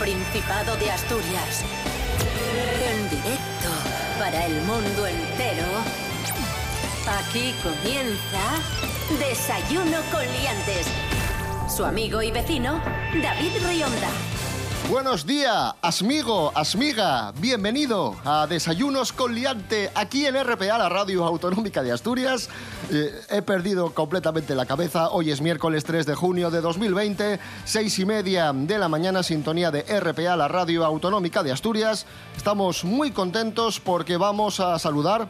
Principado 0.00 0.76
de 0.76 0.90
Asturias. 0.90 1.62
En 2.82 3.10
directo 3.10 3.68
para 4.18 4.46
el 4.46 4.54
mundo 4.62 5.06
entero. 5.06 5.66
Aquí 7.06 7.54
comienza 7.62 8.40
Desayuno 9.18 9.98
con 10.10 10.22
Liantes. 10.22 10.86
Su 11.68 11.84
amigo 11.84 12.22
y 12.22 12.30
vecino, 12.30 12.80
David 13.22 13.52
Rionda. 13.62 14.08
Buenos 14.88 15.26
días, 15.26 15.74
asmigo, 15.82 16.50
asmiga, 16.54 17.32
bienvenido 17.36 18.16
a 18.24 18.46
Desayunos 18.46 19.12
con 19.12 19.34
Liante 19.34 19.90
aquí 19.94 20.26
en 20.26 20.42
RPA, 20.42 20.78
la 20.78 20.88
radio 20.88 21.24
autonómica 21.26 21.82
de 21.82 21.92
Asturias. 21.92 22.48
Eh, 22.92 23.20
he 23.30 23.42
perdido 23.42 23.94
completamente 23.94 24.54
la 24.54 24.66
cabeza, 24.66 25.10
hoy 25.10 25.30
es 25.30 25.40
miércoles 25.40 25.84
3 25.84 26.06
de 26.06 26.14
junio 26.14 26.50
de 26.50 26.60
2020, 26.60 27.38
seis 27.64 27.98
y 28.00 28.04
media 28.04 28.52
de 28.52 28.78
la 28.78 28.88
mañana, 28.88 29.22
sintonía 29.22 29.70
de 29.70 29.82
RPA, 29.82 30.36
la 30.36 30.48
radio 30.48 30.84
autonómica 30.84 31.42
de 31.44 31.52
Asturias. 31.52 32.06
Estamos 32.36 32.84
muy 32.84 33.12
contentos 33.12 33.78
porque 33.78 34.16
vamos 34.16 34.58
a 34.58 34.78
saludar 34.80 35.28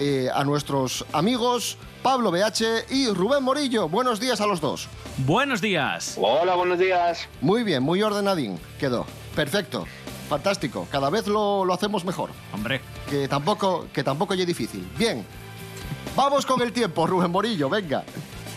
eh, 0.00 0.28
a 0.32 0.42
nuestros 0.44 1.04
amigos 1.12 1.76
Pablo 2.02 2.30
BH 2.30 2.90
y 2.90 3.08
Rubén 3.08 3.42
Morillo. 3.42 3.88
Buenos 3.90 4.18
días 4.18 4.40
a 4.40 4.46
los 4.46 4.60
dos. 4.60 4.88
Buenos 5.18 5.60
días. 5.60 6.16
Hola, 6.18 6.54
buenos 6.54 6.78
días. 6.78 7.28
Muy 7.42 7.62
bien, 7.62 7.82
muy 7.82 8.02
ordenadín 8.02 8.58
quedó. 8.80 9.06
Perfecto. 9.36 9.86
Fantástico. 10.30 10.88
Cada 10.90 11.10
vez 11.10 11.26
lo, 11.26 11.66
lo 11.66 11.74
hacemos 11.74 12.06
mejor. 12.06 12.30
Hombre. 12.54 12.80
Que 13.10 13.28
tampoco, 13.28 13.88
que 13.92 14.02
tampoco 14.02 14.32
es 14.32 14.46
difícil. 14.46 14.88
Bien. 14.96 15.26
Vamos 16.16 16.44
con 16.44 16.60
el 16.60 16.72
tiempo, 16.72 17.06
Rubén 17.06 17.30
Morillo, 17.30 17.70
venga. 17.70 18.04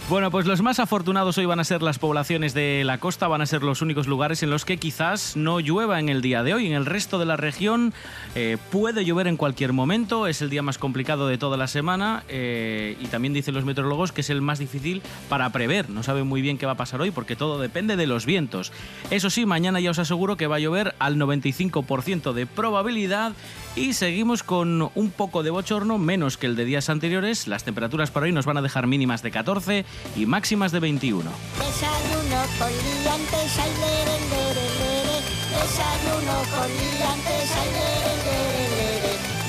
Bueno, 0.08 0.30
pues 0.30 0.46
los 0.46 0.62
más 0.62 0.78
afortunados 0.80 1.40
hoy 1.40 1.48
van 1.48 1.60
a 1.60 1.64
ser 1.64 1.82
las 1.82 1.98
poblaciones 1.98 2.54
de 2.54 2.84
la 2.86 3.00
costa, 3.00 3.28
van 3.28 3.42
a 3.42 3.48
ser 3.48 3.64
los 3.64 3.82
únicos 3.82 4.06
lugares 4.06 4.44
en 4.44 4.52
los 4.52 4.64
que 4.64 4.78
quizás 4.78 5.36
no 5.36 5.60
llueva 5.60 6.00
en 6.00 6.10
el 6.10 6.22
día 6.22 6.44
de 6.44 6.54
hoy. 6.54 6.68
En 6.68 6.74
el 6.74 6.86
resto 6.86 7.18
de 7.18 7.26
la 7.26 7.38
región 7.38 7.92
eh, 8.36 8.58
puede 8.72 9.04
llover 9.04 9.26
en 9.26 9.36
cualquier 9.36 9.74
momento, 9.74 10.28
es 10.28 10.44
el 10.44 10.52
día 10.52 10.62
más 10.62 10.78
complicado 10.78 11.28
de 11.28 11.40
toda 11.40 11.58
la 11.58 11.66
semana 11.66 12.24
eh, 12.28 12.98
y 13.00 13.08
también 13.08 13.34
dicen 13.34 13.56
los 13.56 13.66
meteorólogos 13.66 14.12
que 14.12 14.22
es 14.22 14.30
el 14.30 14.44
más 14.44 14.60
difícil 14.60 15.02
para 15.28 15.50
prever. 15.50 15.90
No 15.90 16.04
saben 16.04 16.28
muy 16.28 16.44
bien 16.44 16.60
qué 16.60 16.68
va 16.68 16.74
a 16.74 16.78
pasar 16.78 17.02
hoy 17.02 17.10
porque 17.10 17.36
todo 17.36 17.60
depende 17.60 17.96
de 17.96 18.06
los 18.06 18.28
vientos. 18.28 18.72
Eso 19.10 19.32
sí, 19.32 19.48
mañana 19.48 19.80
ya 19.80 19.90
os 19.90 19.98
aseguro 19.98 20.38
que 20.38 20.46
va 20.46 20.58
a 20.58 20.60
llover 20.60 20.94
al 21.00 21.18
95% 21.18 22.34
de 22.34 22.46
probabilidad 22.46 23.34
y 23.76 23.94
seguimos 23.94 24.44
con 24.44 24.90
un 24.96 25.12
poco 25.12 25.44
de 25.44 25.50
bochorno, 25.50 25.98
menos 25.98 26.38
que 26.38 26.48
el 26.48 26.56
de 26.56 26.66
días 26.66 26.90
anteriores. 26.90 27.48
Las 27.48 27.64
temperaturas 27.64 28.12
para 28.12 28.26
hoy 28.26 28.32
nos 28.32 28.46
van 28.46 28.58
a 28.58 28.62
dejar 28.62 28.88
mínimas 28.88 29.22
de 29.22 29.32
14 29.32 29.86
y 30.16 30.26
máximas 30.26 30.72
de 30.72 30.80
21. 30.80 31.30
Desayuno 31.58 32.42
con 32.58 32.72
liantes, 32.72 33.60
ay, 33.60 33.72
lere, 33.82 34.18
lere, 34.32 34.66
lere. 34.80 35.18
Desayuno 35.52 36.36
con 36.56 36.70
liantes, 36.72 37.52
ay. 37.56 37.70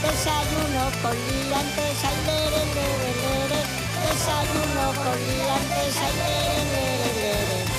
Desayuno 0.03 0.85
con 1.03 1.17
liantes, 1.17 2.05
ay. 2.05 2.17
Desayuno 4.07 4.85
con 5.03 5.19
liantes, 5.27 5.97
ay, 6.03 7.76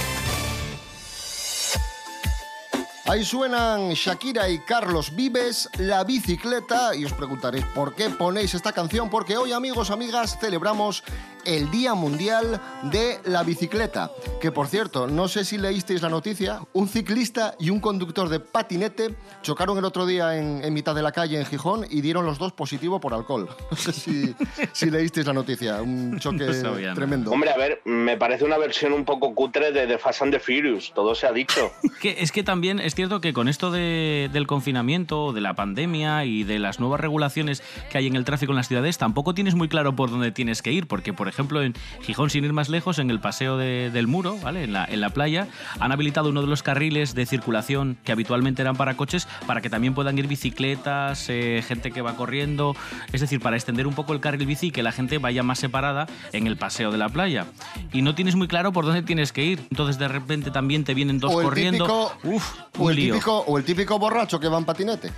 Ahí 3.09 3.23
suenan 3.23 3.91
Shakira 3.91 4.49
y 4.49 4.59
Carlos 4.59 5.15
Vives, 5.15 5.69
La 5.77 6.03
Bicicleta, 6.03 6.93
y 6.93 7.05
os 7.05 7.13
preguntaréis 7.13 7.63
por 7.67 7.95
qué 7.95 8.09
ponéis 8.09 8.53
esta 8.53 8.73
canción, 8.73 9.09
porque 9.09 9.37
hoy 9.37 9.53
amigos, 9.53 9.91
amigas, 9.91 10.37
celebramos 10.41 11.05
el 11.47 11.71
Día 11.71 11.93
Mundial 11.95 12.61
de 12.83 13.17
la 13.25 13.43
Bicicleta, 13.43 14.11
que 14.41 14.51
por 14.51 14.67
cierto, 14.67 15.07
no 15.07 15.27
sé 15.27 15.45
si 15.45 15.57
leísteis 15.57 16.01
la 16.01 16.09
noticia, 16.09 16.59
un 16.73 16.87
ciclista 16.87 17.55
y 17.59 17.69
un 17.69 17.79
conductor 17.79 18.29
de 18.29 18.39
patinete 18.39 19.15
chocaron 19.41 19.77
el 19.77 19.85
otro 19.85 20.05
día 20.05 20.37
en, 20.37 20.61
en 20.63 20.73
mitad 20.73 20.93
de 20.93 21.01
la 21.01 21.11
calle 21.11 21.39
en 21.39 21.45
Gijón 21.45 21.85
y 21.89 22.01
dieron 22.01 22.25
los 22.25 22.37
dos 22.37 22.53
positivo 22.53 22.99
por 22.99 23.13
alcohol. 23.13 23.47
No 23.71 23.77
sé 23.77 23.93
si, 23.93 24.35
si 24.73 24.89
leísteis 24.91 25.25
la 25.27 25.33
noticia, 25.33 25.81
un 25.81 26.19
choque 26.19 26.45
No 26.45 26.93
tremendo. 26.95 27.31
Hombre, 27.31 27.51
a 27.51 27.57
ver, 27.57 27.81
me 27.85 28.17
parece 28.17 28.43
una 28.43 28.57
versión 28.57 28.91
un 28.93 29.05
poco 29.05 29.33
cutre 29.35 29.71
de 29.71 29.87
The 29.87 29.97
Fast 29.97 30.23
and 30.23 30.33
the 30.33 30.39
Furious, 30.39 30.91
todo 30.93 31.15
se 31.15 31.27
ha 31.27 31.31
dicho. 31.31 31.71
Que 32.01 32.17
es 32.19 32.31
que 32.31 32.43
también 32.43 32.79
es 32.79 32.93
cierto 32.93 33.21
que 33.21 33.33
con 33.33 33.47
esto 33.47 33.71
de- 33.71 34.29
del 34.31 34.45
confinamiento, 34.45 35.31
de 35.33 35.41
la 35.41 35.55
pandemia 35.55 36.25
y 36.25 36.43
de 36.43 36.59
las 36.59 36.79
nuevas 36.79 36.99
regulaciones 36.99 37.63
que 37.89 37.97
hay 37.97 38.07
en 38.07 38.15
el 38.15 38.25
tráfico 38.25 38.51
en 38.51 38.55
las 38.57 38.67
ciudades, 38.67 38.97
tampoco 38.97 39.33
tienes 39.33 39.55
muy 39.55 39.67
claro 39.69 39.95
por 39.95 40.09
dónde 40.11 40.31
tienes 40.31 40.61
que 40.61 40.71
ir, 40.71 40.87
porque 40.87 41.13
por 41.13 41.27
ejemplo 41.27 41.36
en 41.39 41.73
Gijón, 42.01 42.29
sin 42.29 42.43
ir 42.45 42.53
más 42.53 42.69
lejos, 42.69 42.99
en 42.99 43.09
el 43.11 43.19
paseo 43.19 43.57
de- 43.57 43.89
del 43.91 44.07
muro, 44.07 44.37
¿vale? 44.41 44.63
En 44.63 44.73
la, 44.73 44.85
en 44.85 45.01
la 45.01 45.09
playa, 45.11 45.47
han 45.79 45.91
habilitado 45.91 46.29
uno 46.29 46.41
de 46.41 46.47
los 46.47 46.63
carriles 46.63 47.13
de 47.15 47.25
circulación 47.25 47.97
que 48.03 48.11
habitualmente 48.11 48.61
eran 48.61 48.75
para 48.75 48.95
coches, 48.97 49.27
para 49.45 49.61
que 49.61 49.69
también 49.69 49.93
puedan 49.93 50.17
ir 50.17 50.27
bicicletas, 50.27 51.27
eh, 51.29 51.63
gente 51.67 51.91
que 51.91 52.01
va 52.01 52.15
corriendo, 52.15 52.75
es 53.13 53.21
decir, 53.21 53.39
para 53.39 53.55
extender 53.55 53.87
un 53.87 53.93
poco 53.93 54.13
el 54.13 54.19
carril 54.19 54.45
bici 54.47 54.67
y 54.67 54.71
que 54.71 54.83
la 54.83 54.91
gente 54.91 55.17
vaya 55.19 55.43
más 55.43 55.59
separada 55.59 56.07
en 56.33 56.47
el 56.47 56.57
paseo 56.57 56.91
de 56.91 56.97
la 56.97 57.09
playa. 57.09 57.45
Y 57.93 58.01
no 58.01 58.15
tienes 58.15 58.35
muy 58.35 58.47
claro 58.47 58.71
por 58.71 58.85
dónde 58.85 59.03
tienes 59.03 59.31
que 59.31 59.43
ir, 59.43 59.59
entonces 59.69 59.97
de 59.99 60.07
repente 60.07 60.51
también 60.51 60.83
te 60.83 60.93
vienen 60.93 61.19
dos 61.19 61.33
o 61.33 61.39
el 61.41 61.45
corriendo. 61.45 61.85
típico, 61.85 62.35
Uf, 62.35 62.53
o 62.79 62.89
el 62.89 62.95
lío. 62.95 63.13
típico, 63.13 63.37
o 63.39 63.57
el 63.57 63.63
típico 63.63 63.99
borracho 63.99 64.39
que 64.39 64.47
va 64.47 64.57
en 64.57 64.65
patinete. 64.65 65.11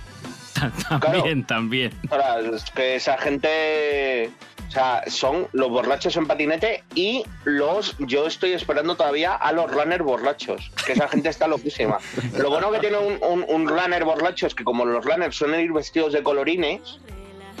También, 1.00 1.44
también. 1.44 1.90
Ahora, 2.10 2.38
es 2.40 2.64
que 2.72 2.96
esa 2.96 3.16
gente. 3.16 4.30
O 4.70 4.72
sea, 4.72 5.02
son 5.08 5.48
los 5.52 5.68
borrachos 5.68 6.16
en 6.16 6.28
patinete 6.28 6.84
y 6.94 7.24
los. 7.44 7.96
Yo 7.98 8.28
estoy 8.28 8.52
esperando 8.52 8.94
todavía 8.94 9.34
a 9.34 9.50
los 9.50 9.68
runners 9.68 10.04
borrachos. 10.04 10.70
Que 10.86 10.92
esa 10.92 11.08
gente 11.08 11.28
está 11.28 11.48
loquísima. 11.48 11.98
Lo 12.38 12.50
bueno 12.50 12.70
que 12.70 12.78
tiene 12.78 12.96
un, 12.98 13.18
un- 13.20 13.44
un 13.48 13.68
runner 13.68 14.04
borracho 14.04 14.46
es 14.46 14.54
que, 14.54 14.62
como 14.62 14.84
los 14.84 15.04
runners 15.04 15.34
suelen 15.34 15.60
ir 15.60 15.72
vestidos 15.72 16.12
de 16.12 16.22
colorines, 16.22 17.00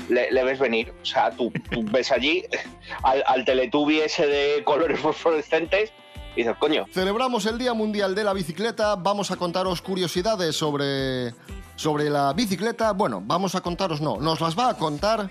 le, 0.08 0.30
ves 0.44 0.60
venir. 0.60 0.92
O 1.02 1.04
sea, 1.04 1.32
tú, 1.32 1.52
ves 1.90 2.12
allí 2.12 2.44
al, 3.02 3.24
al 3.26 3.44
ese 4.04 4.26
de 4.28 4.62
colores 4.62 5.00
fosforescentes 5.00 5.92
y 6.36 6.42
dices, 6.42 6.56
coño. 6.60 6.86
Celebramos 6.92 7.44
el 7.46 7.58
Día 7.58 7.74
Mundial 7.74 8.14
de 8.14 8.22
la 8.22 8.32
Bicicleta. 8.32 8.94
Vamos 8.94 9.32
a 9.32 9.36
contaros 9.36 9.82
curiosidades 9.82 10.54
sobre, 10.54 11.34
sobre 11.74 12.08
la 12.08 12.32
bicicleta. 12.34 12.92
Bueno, 12.92 13.20
vamos 13.24 13.56
a 13.56 13.60
contaros, 13.62 14.00
no, 14.00 14.16
nos 14.18 14.40
las 14.40 14.56
va 14.56 14.68
a 14.70 14.76
contar 14.76 15.28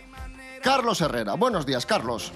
Carlos 0.62 1.02
Herrera. 1.02 1.36
Buenos 1.36 1.66
días, 1.66 1.86
Carlos. 1.86 2.32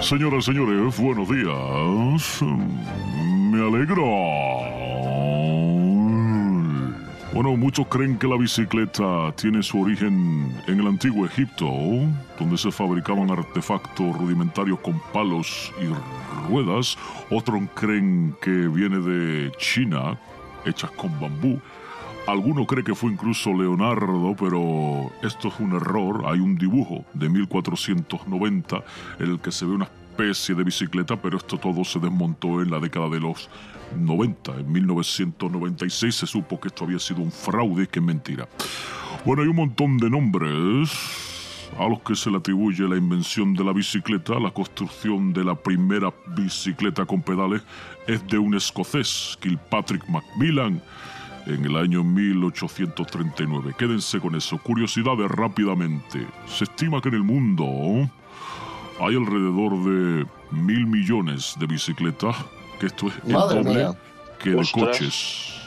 Señoras 0.00 0.48
y 0.48 0.52
señores, 0.52 0.98
buenos 0.98 1.28
días. 1.28 2.42
Me 2.42 3.60
alegra. 3.60 4.72
Bueno, 7.32 7.56
muchos 7.56 7.86
creen 7.86 8.18
que 8.18 8.26
la 8.26 8.36
bicicleta 8.36 9.32
tiene 9.36 9.62
su 9.62 9.80
origen 9.80 10.54
en 10.66 10.80
el 10.80 10.86
antiguo 10.86 11.24
Egipto, 11.24 11.66
donde 12.38 12.58
se 12.58 12.70
fabricaban 12.70 13.30
artefactos 13.30 14.18
rudimentarios 14.18 14.80
con 14.80 15.00
palos 15.12 15.72
y 15.80 15.86
ruedas. 16.50 16.98
Otros 17.30 17.62
creen 17.74 18.36
que 18.42 18.50
viene 18.50 18.98
de 18.98 19.50
China, 19.56 20.18
hechas 20.66 20.90
con 20.90 21.18
bambú. 21.18 21.58
Alguno 22.26 22.66
cree 22.66 22.84
que 22.84 22.94
fue 22.94 23.10
incluso 23.10 23.52
Leonardo, 23.52 24.36
pero 24.38 25.10
esto 25.22 25.48
es 25.48 25.58
un 25.58 25.72
error. 25.72 26.22
Hay 26.26 26.38
un 26.38 26.56
dibujo 26.56 27.04
de 27.14 27.28
1490 27.28 28.84
en 29.18 29.30
el 29.30 29.40
que 29.40 29.50
se 29.50 29.64
ve 29.64 29.72
una 29.72 29.88
especie 30.10 30.54
de 30.54 30.62
bicicleta, 30.62 31.20
pero 31.20 31.36
esto 31.36 31.58
todo 31.58 31.84
se 31.84 31.98
desmontó 31.98 32.62
en 32.62 32.70
la 32.70 32.78
década 32.78 33.08
de 33.08 33.18
los 33.18 33.50
90. 33.98 34.52
En 34.60 34.70
1996 34.70 36.14
se 36.14 36.26
supo 36.26 36.60
que 36.60 36.68
esto 36.68 36.84
había 36.84 37.00
sido 37.00 37.22
un 37.22 37.32
fraude, 37.32 37.88
que 37.88 37.98
es 37.98 38.04
mentira. 38.04 38.48
Bueno, 39.24 39.42
hay 39.42 39.48
un 39.48 39.56
montón 39.56 39.98
de 39.98 40.08
nombres 40.08 40.90
a 41.78 41.88
los 41.88 42.00
que 42.00 42.14
se 42.14 42.30
le 42.30 42.36
atribuye 42.36 42.86
la 42.86 42.96
invención 42.96 43.54
de 43.54 43.64
la 43.64 43.72
bicicleta, 43.72 44.38
la 44.38 44.50
construcción 44.50 45.32
de 45.32 45.44
la 45.44 45.54
primera 45.54 46.12
bicicleta 46.36 47.04
con 47.04 47.22
pedales 47.22 47.62
es 48.06 48.24
de 48.28 48.38
un 48.38 48.54
escocés, 48.54 49.38
Kilpatrick 49.40 50.06
Macmillan, 50.08 50.82
en 51.46 51.64
el 51.64 51.76
año 51.76 52.04
1839. 52.04 53.74
Quédense 53.78 54.20
con 54.20 54.34
eso. 54.34 54.58
Curiosidades 54.58 55.30
rápidamente. 55.30 56.26
Se 56.46 56.64
estima 56.64 57.00
que 57.00 57.08
en 57.08 57.16
el 57.16 57.22
mundo 57.22 58.10
hay 59.00 59.16
alrededor 59.16 59.72
de 59.84 60.26
mil 60.50 60.86
millones 60.86 61.56
de 61.58 61.66
bicicletas, 61.66 62.36
que 62.78 62.86
esto 62.86 63.08
es 63.08 63.14
el 63.26 63.32
Madre 63.32 63.62
doble 63.62 63.74
mía. 63.74 63.94
que 64.38 64.50
de 64.50 64.68
coches. 64.72 65.60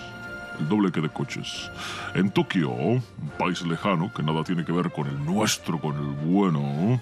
El 0.59 0.69
doble 0.69 0.91
que 0.91 1.01
de 1.01 1.09
coches. 1.09 1.69
En 2.13 2.31
Tokio, 2.31 2.71
un 2.71 3.03
país 3.37 3.61
lejano 3.63 4.11
que 4.13 4.23
nada 4.23 4.43
tiene 4.43 4.63
que 4.63 4.71
ver 4.71 4.89
con 4.91 5.07
el 5.07 5.25
nuestro, 5.25 5.79
con 5.79 5.95
el 5.97 6.25
bueno, 6.25 7.01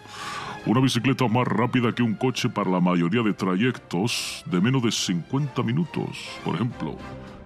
una 0.65 0.79
bicicleta 0.79 1.27
más 1.27 1.45
rápida 1.47 1.93
que 1.93 2.03
un 2.03 2.13
coche 2.13 2.49
para 2.49 2.69
la 2.69 2.79
mayoría 2.79 3.21
de 3.21 3.33
trayectos 3.33 4.43
de 4.45 4.61
menos 4.61 4.81
de 4.83 4.91
50 4.91 5.61
minutos. 5.61 6.07
Por 6.45 6.55
ejemplo, 6.55 6.97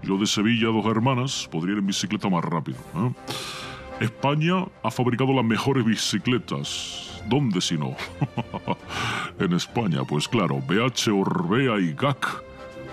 yo 0.02 0.16
de 0.18 0.26
Sevilla 0.26 0.68
a 0.68 0.72
dos 0.72 0.86
hermanas 0.86 1.48
podría 1.50 1.72
ir 1.72 1.78
en 1.78 1.86
bicicleta 1.86 2.28
más 2.28 2.44
rápido. 2.44 2.78
¿eh? 2.94 4.04
España 4.04 4.64
ha 4.84 4.90
fabricado 4.90 5.32
las 5.32 5.44
mejores 5.44 5.84
bicicletas. 5.84 7.20
¿Dónde 7.28 7.60
si 7.60 7.76
no? 7.76 7.96
en 9.40 9.52
España, 9.52 10.04
pues 10.04 10.28
claro, 10.28 10.60
BH 10.60 11.10
Orbea 11.10 11.78
y 11.80 11.94
GAC 11.94 12.42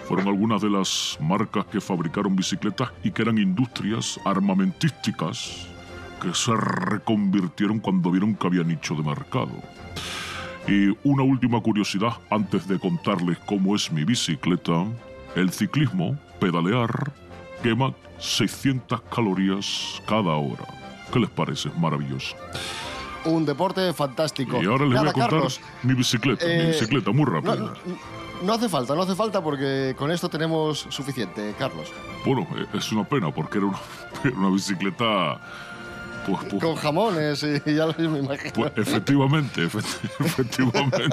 fueron 0.08 0.28
algunas 0.28 0.62
de 0.62 0.72
las 0.72 1.18
marcas 1.22 1.66
que 1.66 1.80
fabricaron 1.80 2.36
bicicletas 2.36 2.92
y 3.04 3.12
que 3.12 3.22
eran 3.22 3.38
industrias 3.38 4.20
armamentísticas 4.26 5.68
que 6.20 6.34
se 6.34 6.56
reconvirtieron 6.56 7.80
cuando 7.80 8.10
vieron 8.10 8.36
que 8.36 8.48
había 8.48 8.64
nicho 8.64 8.96
de 8.96 9.04
mercado. 9.04 9.85
Y 10.68 10.90
una 11.04 11.24
última 11.24 11.62
curiosidad 11.62 12.14
antes 12.30 12.68
de 12.68 12.80
contarles 12.80 13.38
cómo 13.46 13.76
es 13.76 13.92
mi 13.92 14.04
bicicleta. 14.04 14.86
El 15.36 15.52
ciclismo, 15.52 16.18
pedalear, 16.40 17.12
quema 17.62 17.94
600 18.20 19.02
calorías 19.14 20.02
cada 20.08 20.34
hora. 20.36 20.66
¿Qué 21.12 21.20
les 21.20 21.30
parece? 21.30 21.70
Maravilloso. 21.78 22.36
Un 23.26 23.46
deporte 23.46 23.94
fantástico. 23.94 24.62
Y 24.62 24.66
ahora 24.66 24.86
les 24.86 24.94
voy 24.94 24.96
Nada, 24.96 25.10
a 25.10 25.14
contar 25.14 25.30
Carlos, 25.32 25.60
mi 25.84 25.94
bicicleta, 25.94 26.46
mi 26.46 26.52
eh, 26.54 26.68
bicicleta, 26.68 27.12
muy 27.12 27.26
rápida. 27.26 27.56
no- 27.56 27.74
no 28.44 28.54
hace 28.54 28.68
falta, 28.68 28.94
no 28.96 29.02
hace 29.04 29.16
falta 29.16 29.42
porque 29.42 29.96
con 29.98 30.12
esto 30.12 30.30
tenemos 30.30 30.86
suficiente, 30.90 31.56
Carlos. 31.58 31.92
Bueno, 32.26 32.46
eh, 32.58 32.66
es 32.74 32.92
una 32.92 33.04
pena 33.06 33.32
porque 33.32 33.60
era 33.60 33.68
una, 33.68 33.80
era 34.24 34.36
una 34.38 34.50
bicicleta. 34.50 35.40
Pues, 36.26 36.40
pues, 36.50 36.64
Con 36.64 36.76
jamones 36.76 37.44
y 37.44 37.74
ya 37.76 37.86
lo 37.86 37.94
me 38.10 38.20
imagino. 38.20 38.52
pues, 38.56 38.72
efectivamente, 38.78 39.62
efect- 39.68 40.10
efectivamente. 40.26 41.04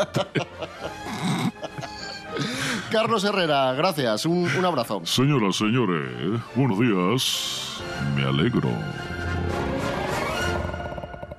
Carlos 2.91 3.25
Herrera, 3.25 3.73
gracias. 3.75 4.25
Un, 4.27 4.49
un 4.57 4.65
abrazo. 4.65 5.03
Señoras, 5.05 5.57
señores, 5.57 6.41
buenos 6.55 6.79
días. 6.79 7.83
Me 8.17 8.23
alegro. 8.25 8.71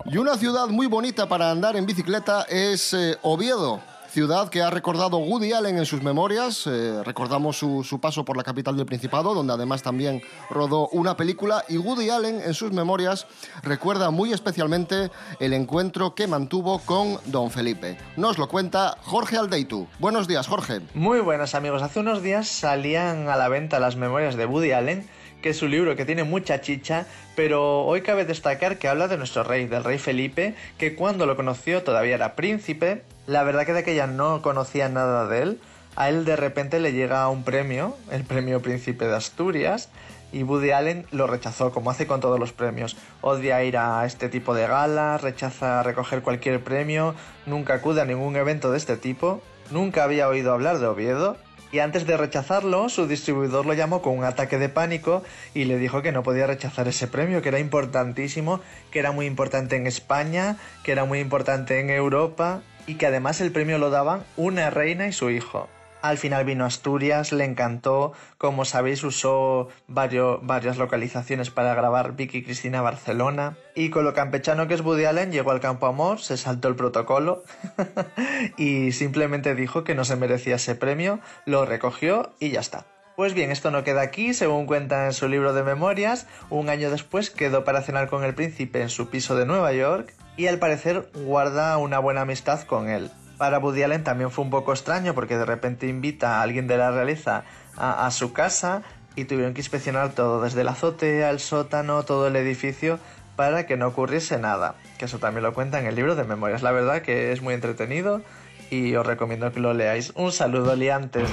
Y 0.06 0.18
una 0.18 0.36
ciudad 0.38 0.68
muy 0.68 0.88
bonita 0.88 1.28
para 1.28 1.50
andar 1.50 1.76
en 1.76 1.86
bicicleta 1.86 2.44
es 2.44 2.94
eh, 2.94 3.18
Oviedo. 3.24 3.82
Ciudad 4.14 4.50
que 4.50 4.62
ha 4.62 4.70
recordado 4.70 5.18
Woody 5.18 5.54
Allen 5.54 5.80
en 5.80 5.88
sus 5.88 6.04
memorias. 6.04 6.68
Eh, 6.68 7.02
recordamos 7.04 7.58
su, 7.58 7.84
su 7.84 8.00
paso 8.00 8.24
por 8.24 8.38
la 8.38 8.44
capital 8.44 8.78
del 8.78 8.86
Principado, 8.86 9.34
donde 9.34 9.54
además 9.54 9.82
también 9.82 10.22
rodó 10.52 10.88
una 10.90 11.18
película. 11.18 11.66
Y 11.68 11.80
Woody 11.80 12.12
Allen 12.12 12.40
en 12.40 12.54
sus 12.54 12.72
memorias 12.72 13.26
recuerda 13.64 14.12
muy 14.12 14.32
especialmente 14.32 15.10
el 15.40 15.54
encuentro 15.54 16.14
que 16.14 16.28
mantuvo 16.28 16.78
con 16.86 17.18
Don 17.26 17.50
Felipe. 17.50 17.98
Nos 18.16 18.38
lo 18.38 18.48
cuenta 18.48 19.00
Jorge 19.02 19.36
Aldeitu. 19.36 19.88
Buenos 19.98 20.28
días, 20.28 20.46
Jorge. 20.46 20.82
Muy 20.94 21.20
buenas 21.20 21.56
amigos, 21.56 21.82
hace 21.82 22.00
unos 22.00 22.22
días 22.22 22.48
salían 22.48 23.30
a 23.30 23.36
la 23.36 23.50
venta 23.50 23.80
las 23.80 23.96
memorias 23.96 24.36
de 24.36 24.46
Woody 24.46 24.74
Allen, 24.74 25.10
que 25.42 25.50
es 25.50 25.62
un 25.64 25.72
libro 25.72 25.96
que 25.96 26.06
tiene 26.06 26.24
mucha 26.24 26.62
chicha, 26.62 27.08
pero 27.36 27.84
hoy 27.84 28.04
cabe 28.04 28.26
destacar 28.26 28.78
que 28.78 28.88
habla 28.88 29.08
de 29.08 29.18
nuestro 29.18 29.44
rey, 29.44 29.66
del 29.66 29.84
rey 29.84 29.98
Felipe, 29.98 30.54
que 30.78 30.94
cuando 30.96 31.26
lo 31.26 31.36
conoció 31.36 31.82
todavía 31.82 32.14
era 32.14 32.36
príncipe, 32.36 33.02
la 33.28 33.44
verdad 33.44 33.66
que 33.66 33.74
de 33.74 33.80
aquella 33.80 34.08
no 34.08 34.42
conocía 34.42 34.90
nada 34.90 35.28
de 35.28 35.42
él, 35.42 35.60
a 35.96 36.10
él 36.10 36.26
de 36.26 36.36
repente 36.36 36.80
le 36.80 36.92
llega 36.92 37.28
un 37.30 37.44
premio, 37.44 37.96
el 38.12 38.24
premio 38.24 38.62
Príncipe 38.62 39.06
de 39.06 39.16
Asturias, 39.16 39.90
y 40.32 40.42
Woody 40.44 40.72
Allen 40.72 41.06
lo 41.12 41.28
rechazó, 41.28 41.72
como 41.72 41.92
hace 41.92 42.08
con 42.08 42.20
todos 42.20 42.40
los 42.40 42.52
premios. 42.52 42.98
Odia 43.22 43.64
ir 43.64 43.78
a 43.78 44.04
este 44.06 44.30
tipo 44.30 44.56
de 44.56 44.68
galas, 44.68 45.22
rechaza 45.22 45.84
recoger 45.84 46.24
cualquier 46.24 46.64
premio, 46.64 47.14
nunca 47.46 47.76
acude 47.76 48.02
a 48.02 48.06
ningún 48.06 48.36
evento 48.36 48.72
de 48.72 48.80
este 48.80 48.98
tipo, 48.98 49.42
nunca 49.70 50.04
había 50.04 50.28
oído 50.28 50.52
hablar 50.52 50.80
de 50.80 50.88
Oviedo, 50.88 51.38
y 51.72 51.80
antes 51.80 52.06
de 52.06 52.18
rechazarlo, 52.18 52.90
su 52.90 53.08
distribuidor 53.08 53.66
lo 53.66 53.74
llamó 53.74 54.04
con 54.04 54.18
un 54.18 54.24
ataque 54.24 54.60
de 54.60 54.70
pánico 54.70 55.24
y 55.56 55.66
le 55.66 55.80
dijo 55.80 56.04
que 56.04 56.12
no 56.12 56.22
podía 56.22 56.46
rechazar 56.46 56.88
ese 56.88 57.08
premio, 57.08 57.42
que 57.42 57.50
era 57.50 57.58
importantísimo, 57.58 58.60
que 58.92 59.00
era 59.00 59.12
muy 59.12 59.26
importante 59.26 59.76
en 59.76 59.88
España, 59.88 60.58
que 60.84 60.92
era 60.92 61.06
muy 61.06 61.20
importante 61.20 61.80
en 61.80 61.90
Europa 61.90 62.62
y 62.88 62.96
que 62.96 63.08
además 63.08 63.42
el 63.42 63.52
premio 63.52 63.78
lo 63.78 63.90
daban 63.90 64.24
una 64.38 64.70
reina 64.70 65.08
y 65.08 65.12
su 65.14 65.30
hijo. 65.30 65.70
Al 66.02 66.18
final 66.18 66.44
vino 66.44 66.66
a 66.66 66.68
Asturias, 66.68 67.32
le 67.32 67.46
encantó, 67.46 68.12
como 68.38 68.66
sabéis 68.66 69.06
usó 69.06 69.70
vario- 69.88 70.40
varias 70.44 70.78
localizaciones 70.78 71.50
para 71.50 71.74
grabar 71.76 72.18
Vicky 72.18 72.44
Cristina 72.44 72.82
Barcelona 72.82 73.56
y 73.74 73.90
con 73.90 74.04
lo 74.04 74.14
campechano 74.14 74.68
que 74.68 74.74
es 74.74 74.82
Woody 74.82 75.06
Allen 75.06 75.32
llegó 75.32 75.52
al 75.52 75.62
campo 75.62 75.86
amor, 75.86 76.20
se 76.20 76.36
saltó 76.36 76.68
el 76.68 76.76
protocolo 76.76 77.44
y 78.58 78.92
simplemente 78.92 79.56
dijo 79.56 79.86
que 79.86 79.96
no 79.96 80.04
se 80.04 80.18
merecía 80.18 80.56
ese 80.56 80.76
premio, 80.76 81.22
lo 81.46 81.66
recogió 81.66 82.34
y 82.38 82.50
ya 82.52 82.60
está. 82.60 82.86
Pues 83.16 83.34
bien, 83.34 83.52
esto 83.52 83.72
no 83.72 83.84
queda 83.84 84.02
aquí, 84.02 84.34
según 84.34 84.66
cuenta 84.66 85.06
en 85.06 85.14
su 85.14 85.28
libro 85.30 85.54
de 85.54 85.64
memorias, 85.64 86.28
un 86.50 86.68
año 86.68 86.90
después 86.90 87.30
quedó 87.30 87.64
para 87.64 87.82
cenar 87.82 88.10
con 88.10 88.24
el 88.24 88.34
príncipe 88.34 88.82
en 88.82 88.90
su 88.90 89.08
piso 89.10 89.36
de 89.38 89.46
Nueva 89.46 89.72
York 89.72 90.14
y 90.38 90.48
al 90.48 90.60
parecer 90.60 91.10
guarda 91.26 91.78
una 91.78 92.00
buena 92.00 92.22
amistad 92.22 92.62
con 92.64 92.90
él. 92.90 93.12
Para 93.38 93.60
Woody 93.60 93.84
Allen 93.84 94.04
también 94.04 94.32
fue 94.32 94.44
un 94.44 94.50
poco 94.50 94.72
extraño 94.72 95.14
porque 95.14 95.38
de 95.38 95.46
repente 95.46 95.88
invita 95.88 96.40
a 96.40 96.42
alguien 96.42 96.68
de 96.68 96.78
la 96.78 96.92
realeza 96.92 97.44
a, 97.76 98.06
a 98.06 98.12
su 98.12 98.34
casa 98.34 98.84
y 99.16 99.26
tuvieron 99.26 99.54
que 99.54 99.62
inspeccionar 99.62 100.14
todo, 100.14 100.42
desde 100.42 100.62
el 100.62 100.68
azote 100.68 101.24
al 101.24 101.40
sótano, 101.40 102.04
todo 102.04 102.28
el 102.28 102.36
edificio, 102.36 103.00
para 103.36 103.66
que 103.66 103.78
no 103.78 103.88
ocurriese 103.88 104.40
nada. 104.40 104.76
Que 104.98 105.06
eso 105.06 105.20
también 105.20 105.44
lo 105.44 105.54
cuenta 105.54 105.80
en 105.80 105.86
el 105.86 105.96
libro 105.96 106.16
de 106.16 106.24
memorias. 106.24 106.64
La 106.64 106.72
verdad 106.72 107.02
que 107.02 107.32
es 107.32 107.42
muy 107.42 107.54
entretenido 107.54 108.22
y 108.70 108.96
os 108.96 109.06
recomiendo 109.06 109.52
que 109.52 109.60
lo 109.60 109.74
leáis. 109.74 110.14
Un 110.16 110.32
saludo, 110.32 110.76
liantes. 110.76 111.30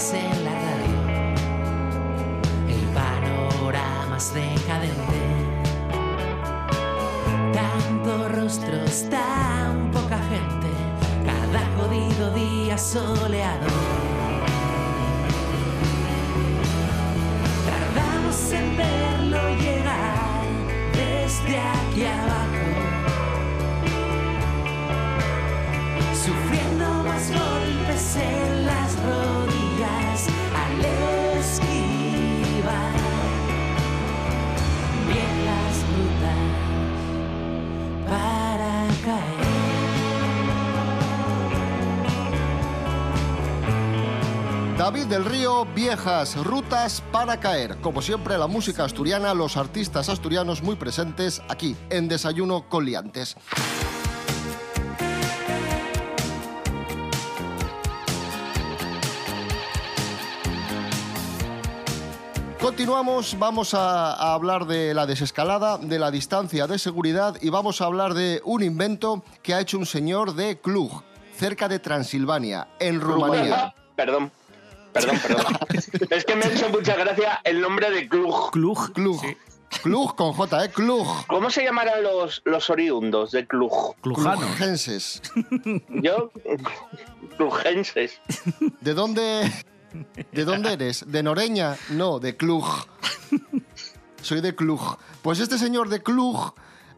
En 0.00 0.44
la 0.44 0.52
radio, 0.52 0.96
el 2.68 2.84
panorama 2.94 4.16
es 4.16 4.32
decadente 4.32 5.20
tantos 7.52 8.32
rostros, 8.32 9.10
tan 9.10 9.90
poca 9.90 10.18
gente, 10.30 10.68
cada 11.26 11.66
jodido 11.76 12.30
día 12.32 12.78
soleado. 12.78 13.89
David 44.90 45.06
del 45.06 45.24
Río, 45.24 45.66
viejas 45.66 46.36
rutas 46.44 47.00
para 47.12 47.38
caer. 47.38 47.76
Como 47.80 48.02
siempre, 48.02 48.36
la 48.36 48.48
música 48.48 48.82
asturiana, 48.82 49.34
los 49.34 49.56
artistas 49.56 50.08
asturianos 50.08 50.64
muy 50.64 50.74
presentes 50.74 51.42
aquí 51.48 51.76
en 51.90 52.08
Desayuno 52.08 52.68
con 52.68 52.84
Liantes. 52.84 53.36
Continuamos, 62.60 63.38
vamos 63.38 63.74
a, 63.74 64.34
hablar 64.34 64.66
de 64.66 64.92
la 64.92 65.06
desescalada, 65.06 65.78
de 65.78 66.00
la 66.00 66.10
distancia 66.10 66.66
de 66.66 66.80
seguridad 66.80 67.36
y 67.40 67.50
vamos 67.50 67.80
a 67.80 67.84
hablar 67.84 68.14
de 68.14 68.42
un 68.44 68.64
invento 68.64 69.22
que 69.44 69.54
ha 69.54 69.60
hecho 69.60 69.78
un 69.78 69.86
señor 69.86 70.34
de 70.34 70.58
Cluj, 70.60 71.04
cerca 71.36 71.68
de 71.68 71.78
Transilvania, 71.78 72.66
en 72.80 73.00
Rumanía. 73.00 73.72
Perdón, 73.94 74.32
perdón, 74.92 75.18
perdón. 75.22 75.44
es 76.10 76.24
que 76.24 76.36
me 76.36 76.44
ha 76.44 76.48
hecho 76.48 76.68
mucha 76.70 76.96
gracia 76.96 77.40
el 77.44 77.60
nombre 77.60 77.90
de 77.90 78.08
Cluj. 78.08 78.50
Cluj. 78.50 78.90
Cluj. 78.92 79.22
Cluj 79.82 80.14
con 80.16 80.32
J, 80.32 80.64
¿eh? 80.64 80.70
Cluj. 80.70 81.26
¿Cómo 81.28 81.50
se 81.50 81.62
llamarán 81.62 82.02
los, 82.02 82.42
los 82.44 82.70
oriundos 82.70 83.30
de 83.30 83.46
Cluj? 83.46 83.94
Clujano. 84.00 84.40
Clujenses. 84.40 85.22
Yo, 85.88 86.32
clujenses. 87.36 88.20
¿De 88.80 88.94
dónde, 88.94 89.50
¿De 90.32 90.44
dónde 90.44 90.72
eres? 90.72 91.04
¿De 91.06 91.22
Noreña? 91.22 91.76
No, 91.90 92.18
de 92.18 92.36
Cluj. 92.36 92.86
Soy 94.22 94.40
de 94.40 94.54
Cluj. 94.54 94.96
Pues 95.22 95.40
este 95.40 95.56
señor 95.56 95.88
de 95.88 96.02
Cluj 96.02 96.52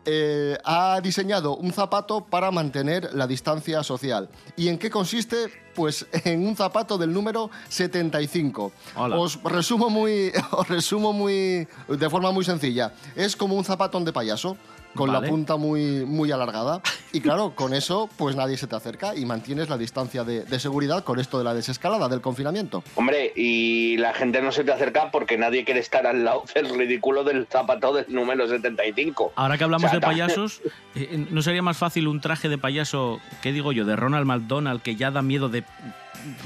eh, 0.05 0.59
ha 0.65 1.01
diseñado 1.01 1.57
un 1.57 1.73
zapato 1.73 2.25
para 2.25 2.51
mantener 2.51 3.11
la 3.15 3.27
distancia 3.27 3.83
social. 3.83 4.29
¿Y 4.57 4.69
en 4.69 4.79
qué 4.79 4.91
consiste? 4.91 5.47
Pues 5.75 6.07
en 6.25 6.47
un 6.47 6.57
zapato 6.57 6.99
del 6.99 7.13
número 7.13 7.51
75. 7.69 8.73
Hola. 8.97 9.19
Os 9.19 9.43
resumo 9.45 9.91
muy, 9.91 10.33
os 10.51 10.69
resumo 10.69 11.13
muy, 11.13 11.69
de 11.89 12.11
forma 12.11 12.33
muy 12.33 12.45
sencilla. 12.45 12.93
Es 13.15 13.37
como 13.37 13.55
un 13.55 13.65
zapatón 13.65 14.05
de 14.05 14.13
payaso. 14.13 14.57
Con 14.95 15.11
Vale. 15.11 15.27
la 15.27 15.31
punta 15.31 15.57
muy, 15.57 16.05
muy 16.05 16.31
alargada. 16.33 16.81
Y 17.13 17.21
claro, 17.23 17.55
con 17.55 17.75
eso, 17.75 18.09
pues 18.17 18.37
nadie 18.37 18.57
se 18.57 18.67
te 18.67 18.77
acerca 18.77 19.15
y 19.15 19.25
mantienes 19.25 19.69
la 19.69 19.79
distancia 19.79 20.25
de, 20.25 20.45
de 20.45 20.61
seguridad 20.61 21.05
con 21.05 21.19
esto 21.19 21.39
de 21.39 21.45
la 21.45 21.55
desescalada, 21.55 22.09
del 22.09 22.21
confinamiento. 22.21 22.83
Hombre, 22.95 23.33
y 23.35 23.97
la 23.99 24.13
gente 24.15 24.43
no 24.43 24.53
se 24.53 24.65
te 24.65 24.73
acerca 24.73 25.11
porque 25.11 25.37
nadie 25.39 25.65
quiere 25.65 25.81
estar 25.81 26.07
al 26.07 26.25
lado 26.25 26.45
del 26.55 26.69
ridículo 26.77 27.25
del 27.25 27.47
zapato 27.47 27.93
del 27.95 28.07
número 28.09 28.47
75. 28.49 29.33
Ahora 29.37 29.59
que 29.59 29.65
hablamos 29.65 29.87
O 29.87 29.91
sea, 29.91 30.01
de 30.01 30.07
payasos, 30.07 30.61
eh, 30.95 31.27
¿no 31.31 31.43
sería 31.43 31.63
más 31.63 31.77
fácil 31.77 32.09
un 32.09 32.21
traje 32.21 32.49
de 32.49 32.59
payaso, 32.59 33.21
qué 33.43 33.53
digo 33.53 33.73
yo, 33.73 33.85
de 33.85 33.97
Ronald 33.97 34.27
McDonald, 34.27 34.83
que 34.83 34.97
ya 34.97 35.11
da 35.11 35.23
miedo 35.23 35.49
de... 35.49 35.65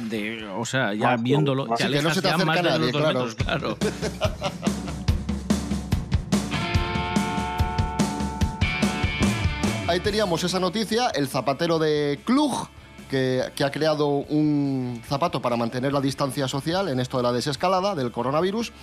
de 0.09 0.47
o 0.57 0.65
sea, 0.65 0.95
ya 0.95 1.13
Ah, 1.13 1.17
viéndolo, 1.19 1.67
te 1.67 1.75
que 1.77 1.83
no 1.85 1.87
alejas 1.89 2.15
se 2.15 2.23
te 2.23 2.29
ya 2.29 2.35
acerca 2.35 2.47
más 2.47 2.63
de 2.63 2.71
nadie, 2.71 2.93
los 2.93 2.93
dos 2.93 3.35
claro. 3.35 3.77
metros, 3.81 3.93
claro. 4.19 4.57
Ahí 9.97 10.01
teníamos 10.01 10.45
esa 10.45 10.61
noticia, 10.61 11.09
el 11.09 11.27
zapatero 11.27 11.79
de 11.79 12.21
que, 13.09 13.43
que 13.55 13.65
ha 13.65 13.71
creado 13.71 14.09
un 14.09 15.01
zapato 15.07 15.41
para 15.41 15.57
mantener 15.57 15.95
la 15.95 16.03
distancia 16.03 16.47
social 16.49 16.89
en 16.91 17.01
esto 17.01 17.17
de 17.17 17.23
la 17.23 17.33
desescalada 17.33 17.95
del 17.95 18.13
coronavirus. 18.13 18.75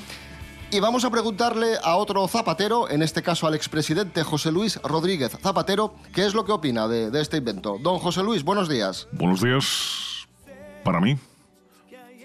Y 0.71 0.79
vamos 0.79 1.05
a 1.05 1.11
preguntarle 1.11 1.75
a 1.83 1.97
otro 1.97 2.27
zapatero, 2.27 2.89
en 2.89 3.03
este 3.03 3.21
caso 3.21 3.45
al 3.45 3.53
expresidente 3.53 4.23
José 4.23 4.51
Luis 4.51 4.81
Rodríguez 4.81 5.37
Zapatero, 5.39 5.93
qué 6.15 6.25
es 6.25 6.33
lo 6.33 6.45
que 6.45 6.51
opina 6.51 6.87
de, 6.87 7.11
de 7.11 7.21
este 7.21 7.37
invento. 7.37 7.77
Don 7.79 7.99
José 7.99 8.23
Luis, 8.23 8.43
buenos 8.43 8.67
días. 8.67 9.07
Buenos 9.11 9.39
días 9.39 10.27
para 10.83 10.99
mí, 10.99 11.15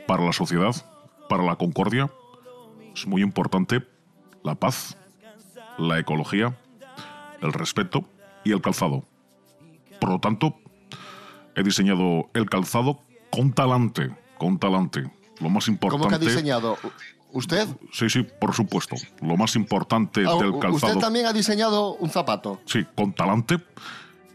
para 0.06 0.24
la 0.24 0.32
sociedad, 0.32 0.74
para 1.28 1.42
la 1.42 1.56
concordia. 1.56 2.10
Es 2.94 3.06
muy 3.06 3.20
importante 3.20 3.86
la 4.42 4.54
paz, 4.54 4.96
la 5.76 5.98
ecología, 5.98 6.56
el 7.42 7.52
respeto 7.52 8.06
y 8.48 8.52
el 8.52 8.62
calzado. 8.62 9.04
Por 10.00 10.10
lo 10.10 10.20
tanto, 10.20 10.54
he 11.54 11.62
diseñado 11.62 12.30
el 12.32 12.48
calzado 12.48 13.02
con 13.30 13.52
talante, 13.52 14.10
con 14.38 14.58
talante. 14.58 15.10
Lo 15.40 15.50
más 15.50 15.68
importante. 15.68 16.06
¿Cómo 16.06 16.08
que 16.08 16.14
ha 16.14 16.28
diseñado? 16.28 16.78
¿Usted? 17.32 17.68
Sí, 17.92 18.08
sí, 18.08 18.26
por 18.40 18.54
supuesto. 18.54 18.96
Lo 19.20 19.36
más 19.36 19.54
importante 19.54 20.24
Ah, 20.26 20.34
del 20.36 20.58
calzado. 20.58 20.92
¿Usted 20.94 20.98
también 20.98 21.26
ha 21.26 21.32
diseñado 21.32 21.94
un 21.96 22.08
zapato? 22.08 22.60
Sí, 22.64 22.86
con 22.96 23.12
talante. 23.12 23.58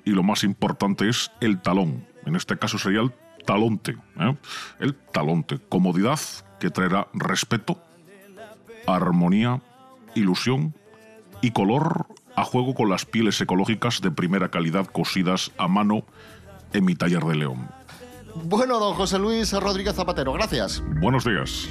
Y 0.06 0.12
lo 0.12 0.22
más 0.22 0.44
importante 0.44 1.10
es 1.10 1.32
el 1.42 1.60
talón. 1.62 2.06
En 2.26 2.36
este 2.36 2.58
caso 2.58 2.78
sería 2.78 3.02
el 3.02 3.12
talonte. 3.46 3.98
¿eh? 4.20 4.38
El 4.80 4.96
talonte. 4.96 5.58
Comodidad 5.70 6.20
que 6.60 6.70
traerá 6.70 7.08
respeto, 7.14 7.82
armonía, 8.86 9.62
ilusión 10.14 10.76
y 11.42 11.52
color 11.52 12.06
a 12.36 12.44
juego 12.44 12.74
con 12.74 12.90
las 12.90 13.06
pieles 13.06 13.40
ecológicas 13.42 14.02
de 14.02 14.12
primera 14.12 14.50
calidad 14.50 14.88
cosidas 14.88 15.52
a 15.58 15.68
mano 15.68 16.04
en 16.74 16.86
mi 16.86 16.96
taller 16.96 17.24
de 17.24 17.36
León. 17.36 17.70
Bueno, 18.36 18.80
don 18.80 18.96
José 18.96 19.20
Luis 19.20 19.54
Rodríguez 19.54 19.96
Zapatero, 19.96 20.34
gracias. 20.34 20.84
Buenos 21.00 21.24
días. 21.24 21.70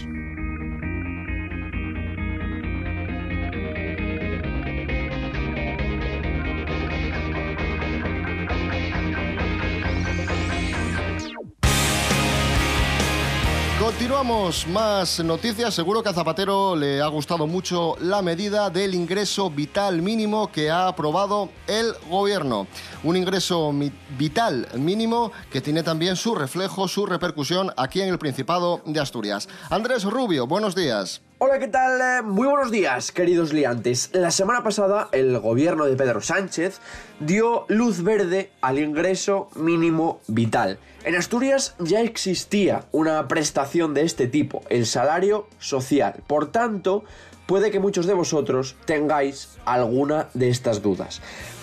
Continuamos, 14.02 14.66
más 14.66 15.22
noticias. 15.22 15.72
Seguro 15.74 16.02
que 16.02 16.08
a 16.08 16.12
Zapatero 16.12 16.74
le 16.74 17.00
ha 17.00 17.06
gustado 17.06 17.46
mucho 17.46 17.94
la 18.00 18.20
medida 18.20 18.68
del 18.68 18.96
ingreso 18.96 19.48
vital 19.48 20.02
mínimo 20.02 20.50
que 20.50 20.72
ha 20.72 20.88
aprobado 20.88 21.50
el 21.68 21.92
gobierno. 22.10 22.66
Un 23.04 23.16
ingreso 23.16 23.72
vital 24.18 24.66
mínimo 24.74 25.30
que 25.52 25.60
tiene 25.60 25.84
también 25.84 26.16
su 26.16 26.34
reflejo, 26.34 26.88
su 26.88 27.06
repercusión 27.06 27.70
aquí 27.76 28.00
en 28.00 28.08
el 28.08 28.18
Principado 28.18 28.80
de 28.86 28.98
Asturias. 28.98 29.48
Andrés 29.70 30.02
Rubio, 30.02 30.48
buenos 30.48 30.74
días. 30.74 31.22
Hola, 31.38 31.60
¿qué 31.60 31.68
tal? 31.68 32.00
Eh, 32.00 32.22
Muy 32.22 32.48
buenos 32.48 32.72
días, 32.72 33.12
queridos 33.12 33.52
liantes. 33.52 34.10
La 34.12 34.32
semana 34.32 34.64
pasada, 34.64 35.10
el 35.12 35.38
gobierno 35.38 35.84
de 35.84 35.94
Pedro 35.94 36.20
Sánchez 36.20 36.80
dio 37.20 37.66
luz 37.68 38.02
verde 38.02 38.50
al 38.62 38.80
ingreso 38.80 39.48
mínimo 39.54 40.18
vital. 40.26 40.80
En 41.04 41.16
Asturias 41.16 41.74
ya 41.80 42.00
existía 42.00 42.84
una 42.92 43.26
prestación 43.26 43.92
de 43.92 44.02
este 44.02 44.28
tipo, 44.28 44.62
el 44.68 44.86
salario 44.86 45.48
social. 45.58 46.22
Por 46.28 46.52
tanto, 46.52 47.02
puede 47.46 47.72
que 47.72 47.80
muchos 47.80 48.06
de 48.06 48.14
vosotros 48.14 48.76
tengáis 48.84 49.56
alguna 49.64 50.28
de 50.32 50.48
estas 50.48 50.80
dudas. 50.80 51.20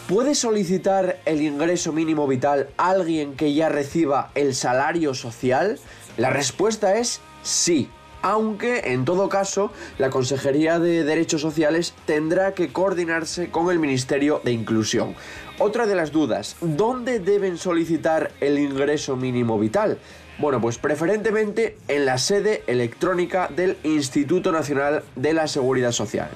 ¿Puede 0.10 0.36
solicitar 0.36 1.22
el 1.25 1.41
ingreso 1.41 1.93
mínimo 1.93 2.27
vital 2.27 2.69
alguien 2.75 3.38
que 3.38 3.53
ya 3.53 3.69
reciba 3.69 4.31
el 4.36 4.53
salario 4.53 5.13
social? 5.13 5.79
La 6.17 6.31
respuesta 6.31 6.98
es 6.98 7.22
sí 7.41 7.89
aunque 8.22 8.91
en 8.91 9.05
todo 9.05 9.29
caso 9.29 9.72
la 9.98 10.10
Consejería 10.10 10.79
de 10.79 11.03
Derechos 11.03 11.41
Sociales 11.41 11.93
tendrá 12.05 12.53
que 12.53 12.72
coordinarse 12.72 13.50
con 13.50 13.72
el 13.72 13.79
Ministerio 13.79 14.41
de 14.43 14.51
Inclusión. 14.51 15.15
Otra 15.62 15.86
de 15.86 15.94
las 15.94 16.13
dudas, 16.13 16.56
¿dónde 16.62 17.20
deben 17.20 17.58
solicitar 17.58 18.32
el 18.39 18.58
ingreso 18.58 19.18
mínimo 19.18 19.60
vital? 19.60 19.98
Bueno, 20.38 20.62
pues 20.62 20.78
preferentemente 20.78 21.75
en 21.89 22.06
la 22.06 22.18
sede 22.18 22.63
electrónica 22.66 23.50
del 23.54 23.75
Instituto 23.84 24.54
Nacional 24.54 25.04
de 25.18 25.34
la 25.34 25.50
Seguridad 25.50 25.92
Social. 25.92 26.30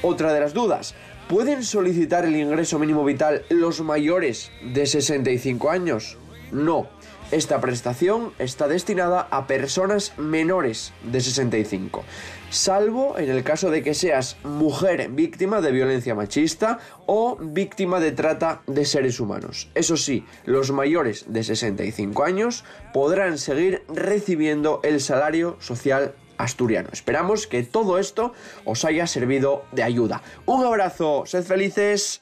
Otra 0.00 0.32
de 0.32 0.40
las 0.40 0.54
dudas, 0.54 0.94
¿pueden 1.28 1.64
solicitar 1.64 2.24
el 2.24 2.34
ingreso 2.34 2.78
mínimo 2.78 3.04
vital 3.04 3.44
los 3.50 3.82
mayores 3.82 4.50
de 4.62 4.86
65 4.86 5.68
años? 5.68 6.16
No. 6.50 6.88
Esta 7.32 7.62
prestación 7.62 8.34
está 8.38 8.68
destinada 8.68 9.26
a 9.30 9.46
personas 9.46 10.12
menores 10.18 10.92
de 11.02 11.18
65, 11.18 12.04
salvo 12.50 13.18
en 13.18 13.30
el 13.30 13.42
caso 13.42 13.70
de 13.70 13.82
que 13.82 13.94
seas 13.94 14.36
mujer 14.44 15.08
víctima 15.08 15.62
de 15.62 15.72
violencia 15.72 16.14
machista 16.14 16.78
o 17.06 17.38
víctima 17.40 18.00
de 18.00 18.12
trata 18.12 18.60
de 18.66 18.84
seres 18.84 19.18
humanos. 19.18 19.70
Eso 19.74 19.96
sí, 19.96 20.26
los 20.44 20.72
mayores 20.72 21.24
de 21.26 21.42
65 21.42 22.22
años 22.22 22.64
podrán 22.92 23.38
seguir 23.38 23.82
recibiendo 23.88 24.80
el 24.82 25.00
salario 25.00 25.56
social 25.58 26.14
asturiano. 26.36 26.90
Esperamos 26.92 27.46
que 27.46 27.62
todo 27.62 27.98
esto 27.98 28.34
os 28.66 28.84
haya 28.84 29.06
servido 29.06 29.64
de 29.72 29.84
ayuda. 29.84 30.20
Un 30.44 30.66
abrazo, 30.66 31.24
sed 31.24 31.44
felices. 31.44 32.20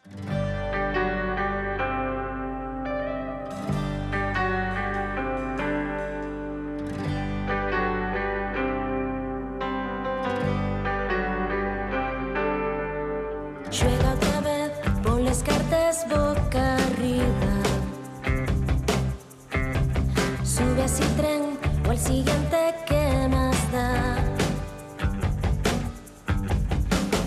Siguiente 22.11 22.75
que 22.88 23.29
más 23.29 23.59
da. 23.73 24.17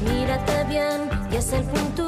Mírate 0.06 0.58
bien 0.74 1.00
y 1.32 1.36
es 1.38 1.54
el 1.54 1.64
punto 1.64 2.03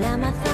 La 0.00 0.16
maza 0.16 0.49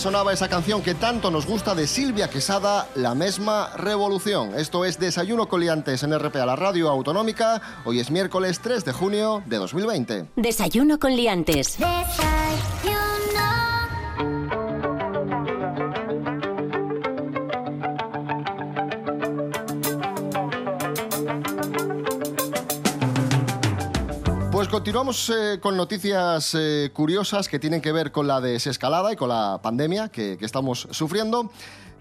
sonaba 0.00 0.32
esa 0.32 0.48
canción 0.48 0.82
que 0.82 0.94
tanto 0.94 1.30
nos 1.30 1.44
gusta 1.46 1.74
de 1.74 1.86
Silvia 1.86 2.30
Quesada, 2.30 2.88
La 2.94 3.14
misma 3.14 3.68
revolución. 3.76 4.54
Esto 4.56 4.86
es 4.86 4.98
Desayuno 4.98 5.46
Coliantes 5.46 6.02
en 6.02 6.18
RPA, 6.18 6.46
la 6.46 6.56
radio 6.56 6.88
autonómica. 6.88 7.60
Hoy 7.84 8.00
es 8.00 8.10
miércoles 8.10 8.60
3 8.62 8.86
de 8.86 8.92
junio 8.92 9.42
de 9.44 9.58
2020. 9.58 10.24
Desayuno 10.36 10.98
con 10.98 11.14
liantes. 11.14 11.76
Pues 11.78 13.19
continuamos 24.80 25.28
eh, 25.28 25.58
con 25.60 25.76
noticias 25.76 26.56
eh, 26.58 26.88
curiosas 26.94 27.48
que 27.48 27.58
tienen 27.58 27.82
que 27.82 27.92
ver 27.92 28.12
con 28.12 28.26
la 28.26 28.40
desescalada 28.40 29.12
y 29.12 29.16
con 29.16 29.28
la 29.28 29.60
pandemia 29.62 30.08
que, 30.08 30.38
estamos 30.40 30.88
sufriendo. 30.90 31.50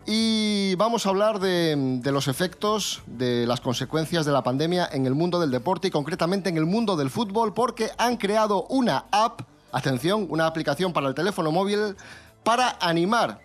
Y 0.05 0.75
vamos 0.75 1.05
a 1.05 1.09
hablar 1.09 1.41
de 1.41 1.99
los 2.05 2.29
efectos, 2.29 3.01
de 3.05 3.45
las 3.45 3.59
consecuencias 3.59 4.25
de 4.25 4.31
la 4.31 4.43
pandemia 4.43 4.87
en 4.93 5.05
el 5.05 5.13
mundo 5.13 5.41
del 5.41 5.51
deporte 5.51 5.89
y 5.89 5.91
concretamente 5.91 6.47
en 6.47 6.55
el 6.55 6.65
mundo 6.65 6.95
del 6.95 7.09
fútbol 7.09 7.53
porque 7.53 7.91
han 7.97 8.15
creado 8.15 8.63
una 8.69 9.07
app, 9.11 9.41
atención, 9.73 10.27
una 10.29 10.47
aplicación 10.47 10.93
para 10.93 11.09
el 11.09 11.15
teléfono 11.15 11.51
móvil 11.51 11.97
para 12.45 12.77
animar 12.79 13.41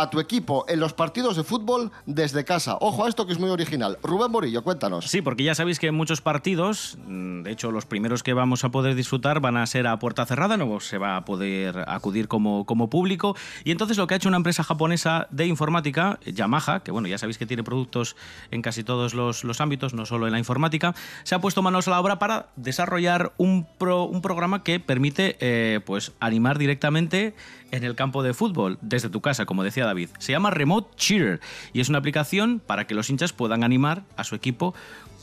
a 0.00 0.10
tu 0.10 0.20
equipo 0.20 0.64
en 0.68 0.80
los 0.80 0.92
partidos 0.92 1.36
de 1.36 1.44
fútbol 1.44 1.90
desde 2.06 2.44
casa. 2.44 2.76
Ojo 2.80 3.04
a 3.04 3.08
esto 3.08 3.26
que 3.26 3.32
es 3.32 3.38
muy 3.38 3.50
original. 3.50 3.98
Rubén 4.02 4.30
Morillo, 4.30 4.62
cuéntanos. 4.62 5.06
Sí, 5.06 5.22
porque 5.22 5.42
ya 5.44 5.54
sabéis 5.54 5.78
que 5.78 5.90
muchos 5.90 6.20
partidos, 6.20 6.96
mm, 7.06 7.42
de 7.42 7.50
hecho 7.52 7.70
los 7.72 7.86
primeros 7.86 8.22
que 8.22 8.32
vamos 8.32 8.64
a 8.64 8.70
poder 8.70 8.94
disfrutar 8.94 9.40
van 9.40 9.56
a 9.56 9.66
ser 9.66 9.86
a 9.86 9.98
puerta 9.98 10.24
cerrada, 10.26 10.56
no 10.56 10.80
se 10.80 10.98
va 10.98 11.16
a 11.16 11.24
poder 11.24 11.84
acudir 11.88 12.28
como, 12.28 12.64
como 12.64 12.88
público. 12.90 13.36
Y 13.64 13.70
entonces 13.70 13.96
lo 13.96 14.06
que 14.06 14.14
ha 14.14 14.16
hecho 14.16 14.28
una 14.28 14.36
empresa 14.36 14.62
japonesa 14.62 15.26
de 15.30 15.46
informática, 15.46 16.18
Yamaha, 16.24 16.80
que 16.80 16.90
bueno, 16.90 17.08
ya 17.08 17.18
sabéis 17.18 17.38
que 17.38 17.46
tiene 17.46 17.62
productos 17.64 18.16
en 18.50 18.62
casi 18.62 18.84
todos 18.84 19.14
los, 19.14 19.44
los 19.44 19.60
ámbitos, 19.60 19.94
no 19.94 20.06
solo 20.06 20.26
en 20.26 20.32
la 20.32 20.38
informática, 20.38 20.94
se 21.24 21.34
ha 21.34 21.40
puesto 21.40 21.62
manos 21.62 21.88
a 21.88 21.90
la 21.92 22.00
obra 22.00 22.18
para 22.18 22.48
desarrollar 22.56 23.32
un, 23.36 23.66
pro- 23.78 24.04
un 24.04 24.22
programa 24.22 24.62
que 24.62 24.78
permite 24.80 25.36
eh, 25.40 25.80
pues, 25.84 26.12
animar 26.20 26.58
directamente 26.58 27.34
en 27.70 27.84
el 27.84 27.94
campo 27.94 28.22
de 28.22 28.32
fútbol 28.32 28.78
desde 28.80 29.10
tu 29.10 29.20
casa, 29.20 29.44
como 29.44 29.62
decía 29.62 29.84
David. 29.88 30.10
Se 30.18 30.32
llama 30.32 30.50
Remote 30.50 30.88
Cheer 30.96 31.40
y 31.72 31.80
es 31.80 31.88
una 31.88 31.98
aplicación 31.98 32.60
para 32.64 32.86
que 32.86 32.94
los 32.94 33.10
hinchas 33.10 33.32
puedan 33.32 33.64
animar 33.64 34.02
a 34.16 34.24
su 34.24 34.34
equipo 34.34 34.74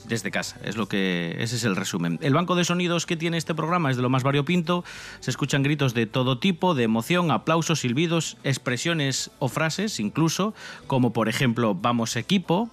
desde 0.08 0.30
casa. 0.30 0.60
Es 0.64 0.78
lo 0.78 0.88
que 0.88 1.36
ese 1.40 1.56
es 1.56 1.64
el 1.64 1.76
resumen. 1.76 2.20
El 2.22 2.36
banco 2.36 2.54
de 2.56 2.64
sonidos 2.64 3.08
que 3.08 3.18
tiene 3.18 3.38
este 3.38 3.56
programa 3.56 3.90
es 3.90 3.96
de 3.98 4.04
lo 4.04 4.10
más 4.12 4.22
variopinto. 4.22 4.84
Se 5.20 5.32
escuchan 5.32 5.64
gritos 5.64 5.96
de 5.96 6.06
todo 6.06 6.38
tipo, 6.38 6.76
de 6.76 6.84
emoción, 6.84 7.32
aplausos, 7.32 7.80
silbidos, 7.80 8.38
expresiones 8.44 9.32
o 9.40 9.48
frases, 9.50 10.00
incluso 10.00 10.54
como 10.86 11.12
por 11.12 11.28
ejemplo 11.28 11.74
vamos 11.74 12.18
equipo. 12.18 12.70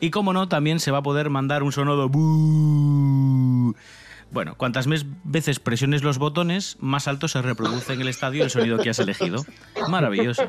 Y 0.00 0.08
como 0.08 0.32
no, 0.32 0.48
también 0.48 0.80
se 0.80 0.90
va 0.90 0.98
a 0.98 1.02
poder 1.02 1.28
mandar 1.28 1.62
un 1.62 1.72
sonoro 1.72 2.08
"Bú". 2.08 3.74
Bueno, 4.32 4.54
cuantas 4.56 4.86
mes- 4.86 5.04
veces 5.24 5.58
presiones 5.60 6.02
los 6.02 6.16
botones, 6.18 6.76
más 6.80 7.08
alto 7.08 7.28
se 7.28 7.42
reproduce 7.42 7.92
en 7.92 8.00
el 8.00 8.08
estadio 8.08 8.42
el 8.44 8.48
sonido 8.50 8.78
que 8.78 8.88
has 8.88 8.98
elegido. 9.00 9.44
Maravilloso. 9.88 10.44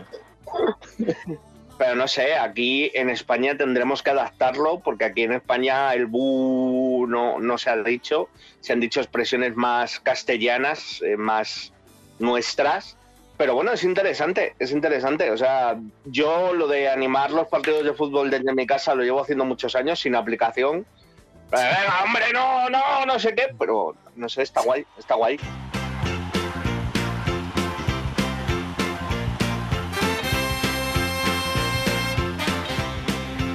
Pero 1.77 1.95
no 1.95 2.07
sé, 2.07 2.35
aquí 2.35 2.91
en 2.93 3.09
España 3.09 3.57
tendremos 3.57 4.03
que 4.03 4.11
adaptarlo 4.11 4.81
porque 4.81 5.05
aquí 5.05 5.23
en 5.23 5.31
España 5.31 5.91
el 5.95 6.05
bu 6.05 7.07
no, 7.09 7.39
no 7.39 7.57
se 7.57 7.71
ha 7.71 7.77
dicho, 7.77 8.29
se 8.59 8.73
han 8.73 8.79
dicho 8.79 8.99
expresiones 8.99 9.55
más 9.55 9.99
castellanas, 9.99 11.01
eh, 11.01 11.17
más 11.17 11.73
nuestras. 12.19 12.97
Pero 13.35 13.55
bueno, 13.55 13.71
es 13.71 13.83
interesante, 13.83 14.53
es 14.59 14.71
interesante. 14.71 15.31
O 15.31 15.37
sea, 15.37 15.75
yo 16.05 16.53
lo 16.53 16.67
de 16.67 16.87
animar 16.87 17.31
los 17.31 17.47
partidos 17.47 17.83
de 17.83 17.93
fútbol 17.93 18.29
desde 18.29 18.53
mi 18.53 18.67
casa 18.67 18.93
lo 18.93 19.01
llevo 19.01 19.21
haciendo 19.21 19.45
muchos 19.45 19.75
años 19.75 19.99
sin 19.99 20.13
aplicación. 20.13 20.85
Eh, 21.51 21.53
Venga, 21.53 22.03
hombre, 22.05 22.25
no, 22.31 22.69
no, 22.69 23.07
no 23.07 23.17
sé 23.17 23.33
qué, 23.33 23.47
pero 23.57 23.95
no 24.15 24.29
sé, 24.29 24.43
está 24.43 24.61
guay, 24.61 24.85
está 24.99 25.15
guay. 25.15 25.39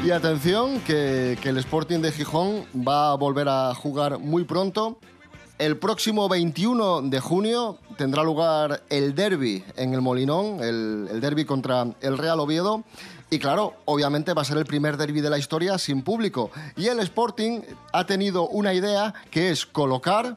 Y 0.07 0.13
atención, 0.13 0.81
que, 0.83 1.37
el 1.43 1.57
Sporting 1.59 1.99
de 1.99 2.13
Gijón 2.13 2.65
va 2.77 3.11
a 3.11 3.15
volver 3.17 3.49
a 3.49 3.75
jugar 3.75 4.21
muy 4.21 4.45
pronto. 4.45 5.01
El 5.59 5.79
próximo 5.79 6.29
21 6.29 7.03
de 7.03 7.19
junio 7.19 7.79
tendrá 7.97 8.23
lugar 8.23 8.85
el 8.89 9.17
derby 9.17 9.65
en 9.75 9.95
el 9.95 10.03
Molinón, 10.03 10.63
el, 10.63 11.09
el 11.11 11.21
derby 11.21 11.45
contra 11.45 11.87
el 12.03 12.19
Real 12.19 12.39
Oviedo. 12.39 12.85
Y 13.31 13.41
claro, 13.41 13.75
obviamente 13.85 14.33
va 14.33 14.43
a 14.43 14.45
ser 14.45 14.59
el 14.59 14.65
primer 14.65 14.97
derby 14.97 15.21
de 15.21 15.31
la 15.31 15.39
historia 15.39 15.77
sin 15.77 16.03
público. 16.03 16.53
Y 16.77 16.87
el 16.87 17.01
Sporting 17.01 17.63
ha 17.93 18.07
tenido 18.07 18.47
una 18.47 18.75
idea 18.75 19.13
que 19.33 19.51
es 19.51 19.67
colocar 19.67 20.37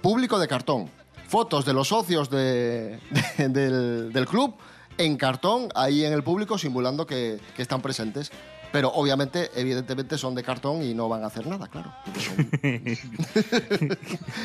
público 0.00 0.38
de 0.38 0.46
cartón. 0.46 0.88
Fotos 1.26 1.64
de 1.64 1.72
los 1.72 1.88
socios 1.88 2.30
de- 2.30 3.00
de- 3.36 4.10
del, 4.12 4.26
club 4.28 4.54
en 4.96 5.16
cartón, 5.16 5.70
ahí 5.74 6.04
en 6.04 6.12
el 6.12 6.22
público, 6.22 6.56
simulando 6.56 7.04
que 7.04 7.40
están 7.56 7.82
presentes. 7.82 8.30
Pero 8.72 8.92
obviamente, 8.92 9.50
evidentemente, 9.54 10.18
son 10.18 10.34
de 10.34 10.42
cartón 10.42 10.82
y 10.82 10.94
no 10.94 11.08
van 11.08 11.24
a 11.24 11.28
hacer 11.28 11.46
nada, 11.46 11.68
claro. 11.68 11.92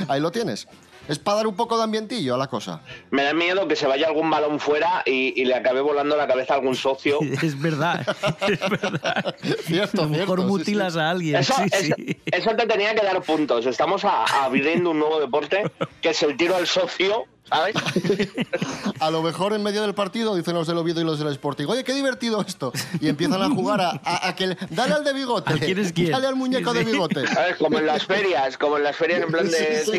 ahí 0.08 0.22
lo 0.22 0.32
tienes. 0.32 0.68
Es 1.08 1.20
para 1.20 1.38
dar 1.38 1.48
un 1.48 1.56
poco 1.56 1.78
de 1.78 1.84
ambientillo 1.84 2.36
a 2.36 2.38
la 2.38 2.48
cosa. 2.48 2.82
Me 3.12 3.24
da 3.24 3.34
miedo 3.34 3.68
que 3.68 3.76
se 3.76 3.86
vaya 3.88 4.08
algún 4.08 4.30
balón 4.30 4.60
fuera 4.60 5.04
y, 5.06 5.40
y 5.42 5.46
le 5.46 5.56
acabe 5.56 5.82
volando 5.82 6.16
la 6.16 6.28
cabeza 6.28 6.54
a 6.54 6.58
algún 6.58 6.76
socio. 6.76 7.20
Es 7.42 7.60
verdad, 7.60 8.06
es 8.48 8.60
verdad. 8.70 9.36
Cierto, 9.66 10.02
a 10.02 10.06
lo 10.06 10.10
mejor 10.12 10.40
cierto, 10.40 10.44
mutilas 10.48 10.94
sí. 10.94 11.00
a 11.00 11.10
alguien. 11.10 11.36
Eso, 11.36 11.54
sí, 11.58 11.64
eso- 11.72 11.96
sí. 11.98 12.18
eso 12.26 12.56
te 12.56 12.66
tenía 12.68 12.96
que 12.96 13.04
dar 13.06 13.22
puntos. 13.22 13.66
Estamos 13.66 14.06
a- 14.06 14.24
abriendo 14.46 14.92
un 14.92 15.00
nuevo 15.00 15.20
deporte 15.20 15.64
que 16.02 16.10
es 16.12 16.24
el 16.24 16.38
tiro 16.38 16.56
al 16.56 16.68
socio, 16.68 17.26
¿sabes? 17.50 17.76
A 19.00 19.12
lo 19.12 19.22
mejor 19.22 19.54
en 19.54 19.64
medio 19.64 19.82
del 19.82 19.94
partido 19.94 20.36
dicen 20.36 20.54
los 20.56 20.68
del 20.68 20.78
Oviedo 20.78 21.02
y 21.02 21.04
los 21.04 21.20
del 21.20 21.28
Sporting, 21.30 21.66
oye, 21.68 21.84
qué 21.84 21.94
divertido 21.94 22.42
esto. 22.48 22.72
Y 23.02 23.10
empiezan 23.10 23.42
a 23.42 23.50
jugar 23.50 23.82
a, 23.82 23.90
a- 24.04 24.30
a 24.30 24.36
que 24.36 24.48
le- 24.48 24.58
dale 24.70 24.94
al 24.94 25.04
de 25.04 25.12
bigote. 25.14 25.54
¿A 25.54 25.58
quién 25.58 25.78
es 25.80 25.92
quién? 25.92 26.12
Dale 26.12 26.28
al 26.28 26.36
muñeco 26.36 26.72
Sí, 26.72 26.78
de 26.78 26.84
bigote. 26.86 27.28
¿Sabes? 27.28 27.58
Como 27.58 27.80
en 27.80 27.86
las 27.88 28.06
ferias, 28.06 28.58
como 28.58 28.78
en 28.78 28.84
las 28.84 28.96
ferias 28.96 29.22
en 29.22 29.28
plan 29.30 29.50
de 29.50 29.84
Sí, 29.84 29.92
sí. 29.92 29.98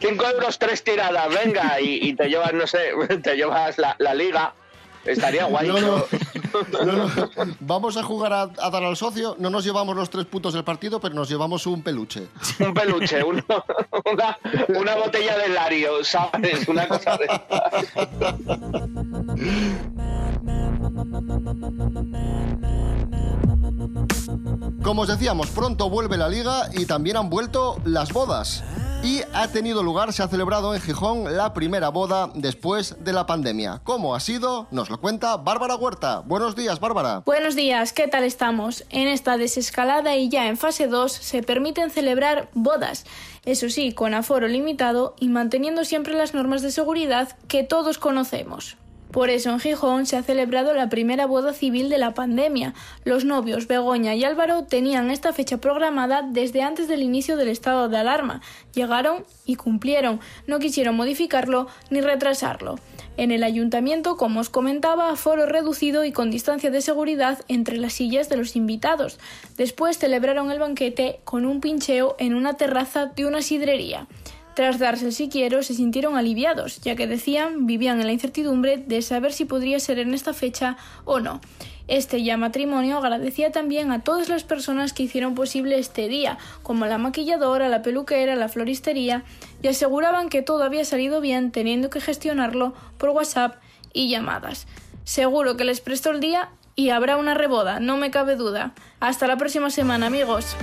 5 0.00 0.24
euros, 0.26 0.58
tres 0.58 0.84
tiradas, 0.84 1.28
venga, 1.28 1.80
y, 1.80 2.08
y 2.08 2.14
te 2.14 2.28
llevas, 2.28 2.52
no 2.52 2.66
sé, 2.66 2.90
te 3.22 3.34
llevas 3.36 3.78
la, 3.78 3.96
la 3.98 4.14
liga. 4.14 4.54
Estaría 5.04 5.44
guay. 5.44 5.68
No, 5.68 5.78
no, 6.84 6.84
no. 6.84 7.10
Vamos 7.60 7.96
a 7.96 8.02
jugar 8.02 8.32
a, 8.32 8.42
a 8.58 8.70
dar 8.70 8.82
al 8.82 8.96
socio. 8.96 9.36
No 9.38 9.50
nos 9.50 9.62
llevamos 9.64 9.94
los 9.94 10.10
tres 10.10 10.24
puntos 10.26 10.52
del 10.52 10.64
partido, 10.64 10.98
pero 10.98 11.14
nos 11.14 11.28
llevamos 11.28 11.64
un 11.68 11.80
peluche. 11.84 12.26
Un 12.58 12.74
peluche, 12.74 13.22
uno- 13.22 13.44
una, 14.12 14.36
una 14.80 14.96
botella 14.96 15.38
de 15.38 15.48
Lario, 15.50 16.02
¿sabes? 16.04 16.66
Una 16.66 16.88
cosa 16.88 17.16
de 17.18 17.28
Como 24.82 25.02
os 25.02 25.08
decíamos, 25.08 25.48
pronto 25.50 25.90
vuelve 25.90 26.16
la 26.16 26.28
liga 26.28 26.68
y 26.72 26.86
también 26.86 27.16
han 27.16 27.28
vuelto 27.28 27.80
las 27.84 28.12
bodas. 28.12 28.62
Y 29.02 29.20
ha 29.34 29.48
tenido 29.48 29.82
lugar, 29.82 30.12
se 30.12 30.22
ha 30.22 30.28
celebrado 30.28 30.74
en 30.74 30.80
Gijón 30.80 31.36
la 31.36 31.54
primera 31.54 31.90
boda 31.90 32.30
después 32.34 32.96
de 33.04 33.12
la 33.12 33.26
pandemia. 33.26 33.80
¿Cómo 33.84 34.14
ha 34.14 34.20
sido? 34.20 34.66
Nos 34.70 34.90
lo 34.90 35.00
cuenta 35.00 35.36
Bárbara 35.36 35.76
Huerta. 35.76 36.20
Buenos 36.26 36.56
días, 36.56 36.80
Bárbara. 36.80 37.22
Buenos 37.24 37.54
días, 37.54 37.92
¿qué 37.92 38.08
tal 38.08 38.24
estamos? 38.24 38.84
En 38.90 39.06
esta 39.06 39.36
desescalada 39.36 40.16
y 40.16 40.28
ya 40.28 40.48
en 40.48 40.56
fase 40.56 40.88
2 40.88 41.12
se 41.12 41.42
permiten 41.42 41.90
celebrar 41.90 42.48
bodas, 42.54 43.04
eso 43.44 43.70
sí, 43.70 43.92
con 43.92 44.14
aforo 44.14 44.48
limitado 44.48 45.14
y 45.20 45.28
manteniendo 45.28 45.84
siempre 45.84 46.14
las 46.14 46.34
normas 46.34 46.62
de 46.62 46.72
seguridad 46.72 47.36
que 47.46 47.62
todos 47.62 47.98
conocemos. 47.98 48.76
Por 49.16 49.30
eso 49.30 49.48
en 49.48 49.60
Gijón 49.60 50.04
se 50.04 50.18
ha 50.18 50.22
celebrado 50.22 50.74
la 50.74 50.90
primera 50.90 51.24
boda 51.24 51.54
civil 51.54 51.88
de 51.88 51.96
la 51.96 52.12
pandemia. 52.12 52.74
Los 53.02 53.24
novios 53.24 53.66
Begoña 53.66 54.14
y 54.14 54.24
Álvaro 54.24 54.64
tenían 54.64 55.10
esta 55.10 55.32
fecha 55.32 55.56
programada 55.56 56.20
desde 56.20 56.60
antes 56.60 56.86
del 56.86 57.02
inicio 57.02 57.38
del 57.38 57.48
estado 57.48 57.88
de 57.88 57.96
alarma. 57.96 58.42
Llegaron 58.74 59.24
y 59.46 59.54
cumplieron, 59.54 60.20
no 60.46 60.58
quisieron 60.58 60.96
modificarlo 60.96 61.66
ni 61.88 62.02
retrasarlo. 62.02 62.78
En 63.16 63.30
el 63.30 63.42
ayuntamiento, 63.42 64.18
como 64.18 64.40
os 64.40 64.50
comentaba, 64.50 65.08
aforo 65.08 65.46
reducido 65.46 66.04
y 66.04 66.12
con 66.12 66.30
distancia 66.30 66.70
de 66.70 66.82
seguridad 66.82 67.38
entre 67.48 67.78
las 67.78 67.94
sillas 67.94 68.28
de 68.28 68.36
los 68.36 68.54
invitados. 68.54 69.18
Después 69.56 69.96
celebraron 69.96 70.50
el 70.50 70.58
banquete 70.58 71.20
con 71.24 71.46
un 71.46 71.62
pincheo 71.62 72.16
en 72.18 72.34
una 72.34 72.58
terraza 72.58 73.06
de 73.06 73.24
una 73.24 73.40
sidrería. 73.40 74.08
Tras 74.56 74.78
darse 74.78 75.04
el 75.04 75.12
si 75.12 75.28
quiero, 75.28 75.62
se 75.62 75.74
sintieron 75.74 76.16
aliviados, 76.16 76.80
ya 76.80 76.96
que 76.96 77.06
decían 77.06 77.66
vivían 77.66 78.00
en 78.00 78.06
la 78.06 78.14
incertidumbre 78.14 78.78
de 78.78 79.02
saber 79.02 79.34
si 79.34 79.44
podría 79.44 79.78
ser 79.80 79.98
en 79.98 80.14
esta 80.14 80.32
fecha 80.32 80.78
o 81.04 81.20
no. 81.20 81.42
Este 81.88 82.24
ya 82.24 82.38
matrimonio 82.38 82.96
agradecía 82.96 83.52
también 83.52 83.92
a 83.92 84.00
todas 84.00 84.30
las 84.30 84.44
personas 84.44 84.94
que 84.94 85.02
hicieron 85.02 85.34
posible 85.34 85.78
este 85.78 86.08
día, 86.08 86.38
como 86.62 86.86
la 86.86 86.96
maquilladora, 86.96 87.68
la 87.68 87.82
peluquera, 87.82 88.34
la 88.34 88.48
floristería, 88.48 89.24
y 89.60 89.68
aseguraban 89.68 90.30
que 90.30 90.40
todo 90.40 90.64
había 90.64 90.86
salido 90.86 91.20
bien 91.20 91.52
teniendo 91.52 91.90
que 91.90 92.00
gestionarlo 92.00 92.72
por 92.96 93.10
WhatsApp 93.10 93.56
y 93.92 94.08
llamadas. 94.08 94.66
Seguro 95.04 95.58
que 95.58 95.64
les 95.64 95.82
presto 95.82 96.10
el 96.10 96.20
día 96.20 96.48
y 96.74 96.88
habrá 96.88 97.18
una 97.18 97.34
reboda, 97.34 97.78
no 97.78 97.98
me 97.98 98.10
cabe 98.10 98.36
duda. 98.36 98.72
Hasta 99.00 99.26
la 99.26 99.36
próxima 99.36 99.68
semana, 99.68 100.06
amigos. 100.06 100.56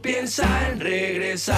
Piensa 0.00 0.70
en 0.70 0.80
regresar. 0.80 1.56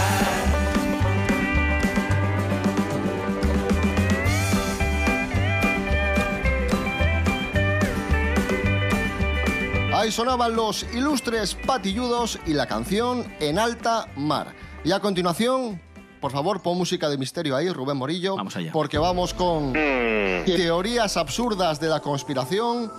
Ahí 9.95 10.13
sonaban 10.13 10.55
los 10.55 10.85
ilustres 10.95 11.55
patilludos 11.55 12.39
y 12.47 12.53
la 12.53 12.67
canción 12.67 13.25
En 13.41 13.59
alta 13.59 14.09
mar. 14.17 14.55
Y 14.85 14.93
a 14.93 15.01
continuación, 15.01 15.81
por 16.21 16.31
favor, 16.31 16.63
pon 16.63 16.79
música 16.79 17.09
de 17.09 17.19
misterio 17.19 17.57
ahí, 17.57 17.71
Rubén 17.71 17.97
Morillo. 17.97 18.37
Vamos 18.37 18.55
allá. 18.57 18.71
Porque 18.73 18.99
vamos 18.99 19.35
con 19.35 19.73
teorías 19.73 21.17
absurdas 21.17 21.81
de 21.81 21.89
la 21.89 22.01
conspiración. 22.01 22.93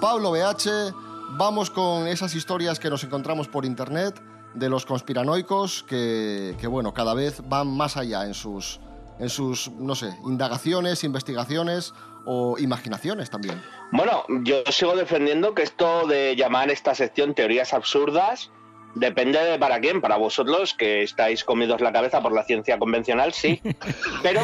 Pablo 0.00 0.30
BH, 0.30 0.94
vamos 1.36 1.70
con 1.70 2.06
esas 2.06 2.34
historias 2.34 2.78
que 2.78 2.88
nos 2.88 3.04
encontramos 3.04 3.48
por 3.48 3.66
internet 3.66 4.22
de 4.56 4.68
los 4.68 4.86
conspiranoicos 4.86 5.82
que, 5.84 6.56
que, 6.60 6.66
bueno, 6.66 6.92
cada 6.94 7.14
vez 7.14 7.42
van 7.48 7.68
más 7.68 7.96
allá 7.96 8.24
en 8.26 8.34
sus, 8.34 8.80
en 9.18 9.28
sus, 9.28 9.70
no 9.70 9.94
sé, 9.94 10.16
indagaciones, 10.24 11.04
investigaciones 11.04 11.94
o 12.24 12.58
imaginaciones 12.58 13.30
también. 13.30 13.62
Bueno, 13.92 14.24
yo 14.42 14.62
sigo 14.70 14.96
defendiendo 14.96 15.54
que 15.54 15.62
esto 15.62 16.06
de 16.06 16.34
llamar 16.36 16.70
esta 16.70 16.94
sección 16.94 17.34
teorías 17.34 17.72
absurdas 17.72 18.50
depende 18.96 19.38
de 19.38 19.58
para 19.58 19.78
quién. 19.80 20.00
Para 20.00 20.16
vosotros, 20.16 20.74
que 20.74 21.02
estáis 21.02 21.44
comidos 21.44 21.80
la 21.80 21.92
cabeza 21.92 22.20
por 22.20 22.32
la 22.32 22.42
ciencia 22.42 22.78
convencional, 22.78 23.32
sí. 23.32 23.60
Pero 24.22 24.40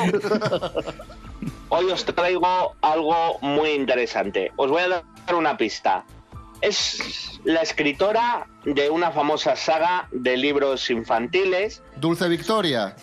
hoy 1.68 1.90
os 1.90 2.04
traigo 2.04 2.76
algo 2.80 3.38
muy 3.40 3.70
interesante. 3.70 4.52
Os 4.56 4.70
voy 4.70 4.82
a 4.82 4.88
dar 4.88 5.34
una 5.34 5.56
pista. 5.56 6.04
Es 6.62 7.40
la 7.44 7.60
escritora 7.60 8.46
de 8.64 8.88
una 8.88 9.10
famosa 9.10 9.56
saga 9.56 10.08
de 10.12 10.36
libros 10.36 10.88
infantiles. 10.90 11.82
Dulce 11.96 12.28
Victoria. 12.28 12.94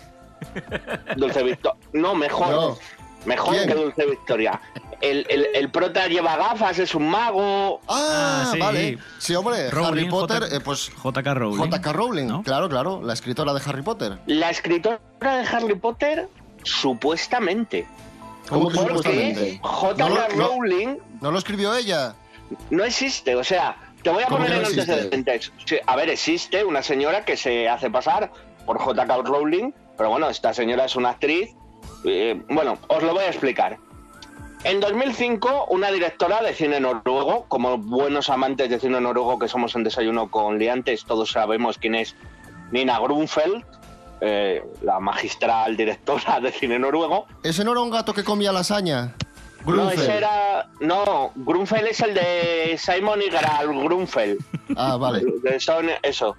Dulce 1.17 1.43
Victoria. 1.43 1.79
No, 1.93 2.15
mejor. 2.15 2.49
No. 2.49 2.77
Mejor 3.25 3.53
¿Quién? 3.53 3.67
que 3.67 3.75
Dulce 3.75 4.05
Victoria. 4.05 4.61
El, 5.01 5.25
el- 5.29 5.47
el 5.53 5.69
prota 5.71 6.07
lleva 6.07 6.37
gafas, 6.37 6.79
es 6.79 6.95
un 6.95 7.09
mago. 7.09 7.81
Ah, 7.87 8.43
Ah, 8.45 8.49
sí. 8.53 8.59
vale. 8.59 8.97
Sí, 9.17 9.35
hombre, 9.35 9.69
Rowling, 9.69 9.87
Harry 10.03 10.09
Potter, 10.09 10.43
J- 10.43 10.55
eh, 10.55 10.59
pues 10.61 10.89
J.K. 10.95 11.33
Rowling. 11.33 11.57
J.K. 11.57 11.93
Rowling, 11.93 12.25
¿no? 12.27 12.43
claro, 12.43 12.69
claro, 12.69 13.01
la 13.03 13.13
escritora 13.13 13.53
de 13.53 13.61
Harry 13.65 13.81
Potter. 13.81 14.17
La 14.25 14.49
escritora 14.49 14.99
de 15.19 15.27
Harry 15.47 15.75
Potter, 15.75 16.29
supuestamente. 16.63 17.85
¿Cómo 18.47 18.69
que 18.69 18.75
Porque 18.77 18.87
supuestamente? 18.95 19.59
J.K. 19.61 19.97
No 20.09 20.15
lo- 20.15 20.27
no- 20.35 20.47
Rowling 20.47 20.97
¿No 21.21 21.31
lo 21.31 21.37
escribió 21.37 21.75
ella? 21.75 22.15
No 22.69 22.83
existe. 22.83 23.35
O 23.35 23.43
sea, 23.43 23.75
te 24.03 24.09
voy 24.09 24.23
a 24.23 24.27
¿Cómo 24.27 24.39
poner 24.39 24.59
en 24.59 24.65
antecedentes. 24.65 25.51
Sí, 25.65 25.77
a 25.85 25.95
ver, 25.95 26.09
existe 26.09 26.63
una 26.63 26.81
señora 26.81 27.25
que 27.25 27.35
se 27.37 27.67
hace 27.67 27.89
pasar 27.89 28.31
por 28.65 28.77
J.K. 28.79 29.17
Rowling, 29.23 29.71
pero 29.97 30.09
bueno, 30.09 30.29
esta 30.29 30.53
señora 30.53 30.85
es 30.85 30.95
una 30.95 31.09
actriz. 31.11 31.49
eh, 32.05 32.41
bueno, 32.49 32.77
os 32.87 33.03
lo 33.03 33.13
voy 33.13 33.23
a 33.23 33.27
explicar. 33.29 33.77
En 34.65 34.81
2005, 34.81 35.67
una 35.69 35.89
directora 35.89 36.41
de 36.41 36.53
cine 36.53 36.81
noruego, 36.81 37.45
como 37.47 37.77
buenos 37.77 38.29
amantes 38.29 38.69
de 38.69 38.77
cine 38.79 38.99
noruego 38.99 39.39
que 39.39 39.47
somos 39.47 39.73
en 39.75 39.85
Desayuno 39.85 40.29
con 40.29 40.59
Liantes, 40.59 41.05
todos 41.05 41.31
sabemos 41.31 41.77
quién 41.77 41.95
es 41.95 42.13
Nina 42.71 42.99
Grunfeld, 42.99 43.63
eh, 44.19 44.61
la 44.81 44.99
magistral 44.99 45.77
directora 45.77 46.41
de 46.41 46.51
cine 46.51 46.77
noruego. 46.77 47.25
¿Ese 47.41 47.63
no 47.63 47.71
era 47.71 47.79
un 47.79 47.89
gato 47.89 48.13
que 48.13 48.25
comía 48.25 48.51
lasaña? 48.51 49.15
No, 49.65 49.91
ese 49.91 50.17
era. 50.17 50.69
No, 50.79 51.31
Grunfeld 51.35 51.87
es 51.87 51.99
el 52.01 52.13
de 52.13 52.75
Simon 52.79 53.21
y 53.21 53.29
Garal 53.29 53.67
Grunfeld. 53.67 54.39
Ah, 54.75 54.97
vale. 54.97 55.21
Son- 55.59 55.89
eso. 56.01 56.35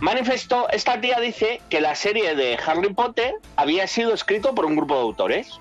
Manifestó, 0.00 0.68
esta 0.70 1.00
tía 1.00 1.18
dice 1.18 1.60
que 1.70 1.80
la 1.80 1.94
serie 1.96 2.36
de 2.36 2.56
Harry 2.64 2.92
Potter 2.94 3.34
había 3.56 3.86
sido 3.88 4.14
escrito 4.14 4.54
por 4.54 4.64
un 4.64 4.76
grupo 4.76 4.94
de 4.94 5.00
autores, 5.00 5.58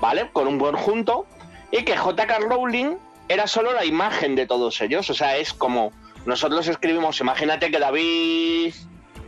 ¿vale? 0.00 0.28
Con 0.32 0.48
un 0.48 0.58
buen 0.58 0.74
junto, 0.74 1.26
y 1.70 1.84
que 1.84 1.96
J.K. 1.96 2.38
Rowling 2.40 2.96
era 3.28 3.46
solo 3.46 3.72
la 3.72 3.84
imagen 3.84 4.34
de 4.34 4.46
todos 4.46 4.80
ellos. 4.80 5.08
O 5.10 5.14
sea, 5.14 5.36
es 5.36 5.52
como 5.52 5.92
nosotros 6.26 6.66
escribimos, 6.66 7.20
imagínate 7.20 7.70
que 7.70 7.78
David, 7.78 8.74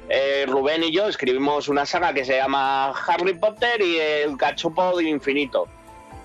eh, 0.08 0.44
Rubén 0.48 0.82
y 0.82 0.90
yo 0.92 1.06
escribimos 1.06 1.68
una 1.68 1.86
saga 1.86 2.12
que 2.12 2.24
se 2.24 2.36
llama 2.36 2.90
Harry 3.06 3.34
Potter 3.34 3.80
y 3.80 3.96
el 3.98 4.36
cachopo 4.36 4.96
del 4.96 5.06
infinito. 5.06 5.68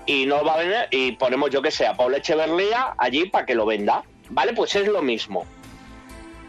Y 0.08 0.24
no 0.24 0.42
va 0.42 0.54
a 0.54 0.56
vender, 0.56 0.88
y 0.90 1.12
ponemos 1.12 1.50
yo 1.50 1.60
que 1.60 1.70
sea, 1.70 1.94
Paul 1.94 2.14
Echeverría 2.14 2.94
allí 2.96 3.26
para 3.26 3.44
que 3.44 3.54
lo 3.54 3.66
venda. 3.66 4.04
¿Vale? 4.30 4.54
Pues 4.54 4.74
es 4.74 4.88
lo 4.88 5.02
mismo. 5.02 5.44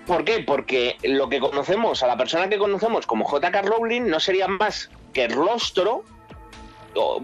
¿Por 0.07 0.23
qué? 0.23 0.39
Porque 0.39 0.95
lo 1.03 1.27
que 1.27 1.41
conocemos, 1.41 2.01
a 2.01 2.07
la 2.07 2.15
persona 2.15 2.47
que 2.47 2.57
conocemos 2.57 3.05
como 3.05 3.25
J.K. 3.25 3.61
Rowling, 3.63 4.03
no 4.03 4.21
sería 4.21 4.47
más 4.47 4.89
que 5.11 5.25
el 5.25 5.33
rostro 5.33 6.05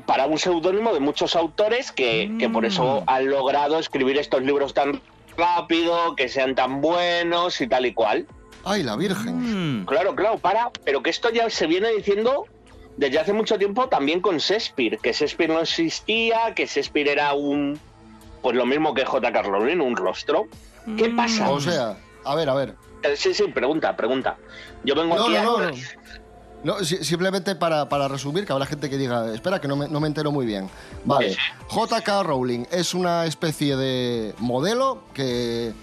para 0.05 0.25
un 0.25 0.37
seudónimo 0.37 0.93
de 0.93 0.99
muchos 0.99 1.37
autores 1.37 1.93
que, 1.93 2.29
que 2.37 2.49
por 2.49 2.65
eso 2.65 3.03
han 3.07 3.29
logrado 3.29 3.79
escribir 3.79 4.17
estos 4.17 4.41
libros 4.43 4.73
tan 4.73 5.01
rápido, 5.37 6.17
que 6.17 6.27
sean 6.27 6.53
tan 6.53 6.81
buenos 6.81 7.61
y 7.61 7.67
tal 7.67 7.85
y 7.85 7.93
cual. 7.93 8.27
Ay, 8.65 8.83
la 8.83 8.97
Virgen. 8.97 9.81
Mm. 9.81 9.85
Claro, 9.85 10.15
claro, 10.15 10.37
para. 10.37 10.69
Pero 10.83 11.01
que 11.01 11.11
esto 11.11 11.29
ya 11.29 11.49
se 11.49 11.65
viene 11.67 11.89
diciendo 11.91 12.45
desde 12.97 13.19
hace 13.19 13.33
mucho 13.33 13.57
tiempo 13.57 13.87
también 13.89 14.21
con 14.21 14.37
Shakespeare, 14.37 14.97
que 14.99 15.11
Shakespeare 15.13 15.51
no 15.51 15.59
existía, 15.61 16.53
que 16.55 16.65
Shakespeare 16.65 17.09
era 17.09 17.33
un. 17.33 17.79
Pues 18.41 18.55
lo 18.55 18.65
mismo 18.65 18.93
que 18.93 19.03
J.K. 19.05 19.41
Rowling, 19.41 19.79
un 19.79 19.95
rostro. 19.95 20.47
¿Qué 20.97 21.09
pasa? 21.09 21.49
O 21.49 21.59
sea, 21.59 21.97
a 22.23 22.35
ver, 22.35 22.47
a 22.49 22.53
ver. 22.53 22.75
Eh, 23.03 23.15
Sí, 23.15 23.33
sí, 23.33 23.43
pregunta, 23.53 23.95
pregunta. 23.95 24.37
Yo 24.83 24.93
vengo 24.95 25.15
No, 25.15 25.23
aquí 25.23 25.33
no, 25.33 25.39
a- 25.39 25.43
no, 25.43 25.71
no. 25.71 25.75
No, 26.63 26.83
si- 26.83 27.03
simplemente 27.03 27.55
para, 27.55 27.87
para 27.89 28.07
resumir, 28.07 28.45
que 28.45 28.51
habrá 28.51 28.65
gente 28.65 28.89
que 28.89 28.97
diga, 28.97 29.31
espera, 29.33 29.61
que 29.61 29.67
no 29.67 29.75
me, 29.75 29.87
no 29.87 29.99
me 29.99 30.07
entero 30.07 30.31
muy 30.31 30.45
bien. 30.47 30.67
Vale, 31.03 31.35
J.K. 31.67 32.23
Rowling 32.23 32.65
es 32.71 32.93
una 32.95 33.25
especie 33.25 33.75
de 33.75 34.33
modelo 34.39 35.03
que 35.13 35.73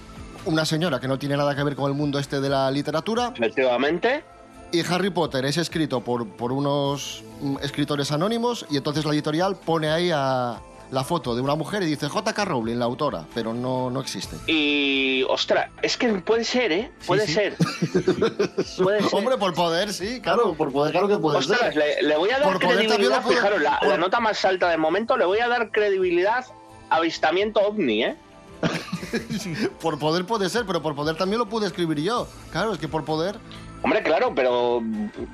una 0.45 0.65
señora 0.65 0.99
que 0.99 1.07
no 1.07 1.19
tiene 1.21 1.37
nada 1.37 1.55
que 1.55 1.63
ver 1.63 1.77
con 1.77 1.89
el 1.91 1.97
mundo 1.97 2.19
este 2.19 2.41
de 2.41 2.49
la 2.49 2.69
literatura. 2.73 3.33
Efectivamente. 3.37 4.25
Y 4.73 4.81
Harry 4.91 5.11
Potter 5.11 5.45
es 5.45 5.59
escrito 5.59 6.01
por, 6.01 6.27
por 6.27 6.51
unos 6.53 7.23
mm, 7.41 7.57
escritores 7.63 8.11
anónimos 8.11 8.65
y 8.71 8.77
entonces 8.79 9.05
la 9.05 9.13
editorial 9.13 9.57
pone 9.57 9.91
ahí 9.91 10.11
a 10.13 10.61
la 10.91 11.05
foto 11.05 11.35
de 11.35 11.41
una 11.41 11.55
mujer 11.55 11.83
y 11.83 11.87
dice 11.87 12.09
J.K. 12.09 12.45
Rowling, 12.45 12.77
la 12.77 12.85
autora, 12.87 13.25
pero 13.35 13.53
no, 13.55 13.91
no 13.91 14.01
existe. 14.01 14.37
Y, 14.47 15.23
ostras, 15.25 15.71
es 15.83 15.97
que 15.97 16.09
puede 16.15 16.45
ser, 16.45 16.73
¿eh? 16.73 16.91
Puede 17.07 17.27
sí. 17.27 17.33
ser. 17.35 17.57
puede 18.83 19.03
ser. 19.03 19.15
Hombre, 19.15 19.37
por 19.39 19.55
poder, 19.55 19.93
sí, 19.93 20.21
claro, 20.21 20.55
por 20.55 20.71
poder, 20.73 20.93
claro 20.93 21.09
que 21.09 21.17
puede 21.19 21.39
Ostras, 21.39 21.61
ser. 21.61 21.77
le, 21.77 22.03
le 22.03 22.17
voy 22.17 22.31
a 22.31 22.39
dar 22.39 22.43
Por 22.45 22.59
credibilidad, 22.59 23.23
puede- 23.23 23.37
fijaros, 23.37 23.61
la, 23.63 23.79
por- 23.79 23.89
la 23.89 23.97
nota 23.99 24.21
más 24.21 24.43
alta 24.45 24.69
del 24.69 24.79
momento, 24.81 25.17
le 25.17 25.25
voy 25.25 25.39
a 25.41 25.49
dar 25.49 25.71
credibilidad 25.71 26.45
avistamiento 26.91 27.61
ovni, 27.61 28.05
¿eh? 28.05 28.17
por 29.81 29.99
poder 29.99 30.25
puede 30.25 30.49
ser, 30.49 30.65
pero 30.67 30.81
por 30.83 30.95
poder 30.95 31.17
también 31.17 31.39
lo 31.39 31.47
pude 31.47 31.67
escribir 31.67 32.01
yo. 32.01 32.29
Claro, 32.53 32.73
es 32.73 32.79
que 32.79 32.89
por 32.89 33.05
poder. 33.05 33.37
Hombre, 33.83 34.03
claro, 34.03 34.33
pero 34.35 34.83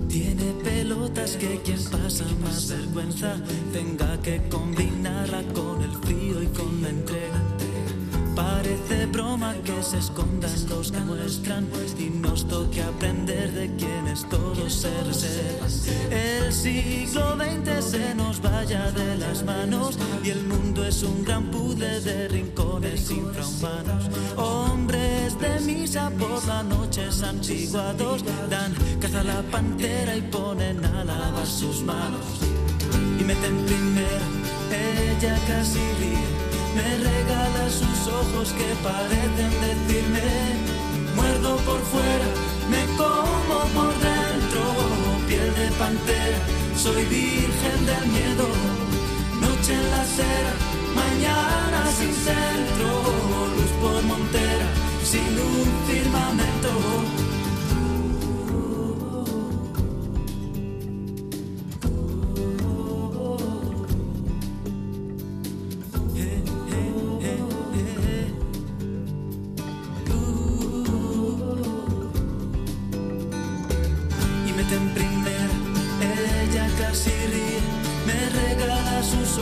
Tiene 0.10 0.48
pelotas 0.62 1.38
que 1.38 1.62
quien 1.64 1.82
pasa 1.86 2.26
más 2.44 2.70
vergüenza 2.70 3.38
tenga 3.72 4.22
que 4.22 4.42
combinarla 4.50 5.42
con 5.54 5.82
el 5.82 5.92
frío 6.04 6.44
y 6.44 6.48
con 6.48 6.82
la 6.82 6.90
entrega. 6.90 7.45
Parece 8.36 9.06
broma 9.06 9.54
que 9.64 9.82
se 9.82 9.98
escondan 9.98 10.52
los 10.70 10.92
que 10.92 11.00
muestran 11.00 11.68
y 11.98 12.10
nos 12.10 12.48
toque 12.48 12.84
aprender 12.84 13.52
de 13.54 13.74
quienes 13.76 14.28
todos 14.30 14.74
se 14.74 15.04
reservan. 15.04 15.70
El 16.12 16.52
siglo 16.52 17.36
XX 17.36 17.86
se 17.86 18.16
nos 18.16 18.42
vaya 18.42 18.92
de 18.92 19.18
las 19.18 19.44
manos 19.44 19.98
y 20.24 20.30
el 20.30 20.44
mundo 20.44 20.86
es 20.86 21.04
un 21.04 21.24
gran 21.24 21.50
puzzle 21.52 22.02
de 22.02 22.28
rincones 22.28 23.10
infrahumanos. 23.10 24.10
Hombres 24.36 25.40
de 25.40 25.60
misa 25.62 26.10
por 26.20 26.46
la 26.46 26.64
noche 26.64 27.12
santiguados 27.12 28.24
dan 28.50 28.74
caza 29.00 29.22
a 29.22 29.24
la 29.24 29.42
pantera 29.44 30.16
y 30.16 30.22
ponen 30.22 30.84
a 30.84 31.04
lavar 31.04 31.46
sus 31.48 31.82
manos 31.84 32.26
y 33.20 33.24
meten 33.24 33.58
primero. 33.66 34.26
Ella 34.72 35.38
casi 35.48 35.80
ríe, 36.00 36.45
me 36.76 36.98
regala 36.98 37.70
sus 37.70 38.00
ojos 38.08 38.52
que 38.58 38.70
parecen 38.84 39.54
decirme: 39.66 40.28
Muerdo 41.16 41.58
por 41.68 41.82
fuera, 41.92 42.30
me 42.70 42.84
como 42.98 43.58
por 43.78 43.94
dentro, 44.12 44.62
piel 45.28 45.52
de 45.56 45.68
pantera, 45.80 46.40
soy 46.76 47.04
virgen 47.06 47.80
del 47.90 48.06
miedo. 48.16 48.48
Noche 49.40 49.74
en 49.74 49.90
la 49.92 50.02
acera, 50.02 50.54
mañana 51.02 51.80
sin 51.98 52.14
centro, 52.28 52.88
luz 53.56 53.72
por 53.82 54.04
montera, 54.04 54.68
sin 55.04 55.32
un 55.54 55.68
firmamento. 55.88 56.72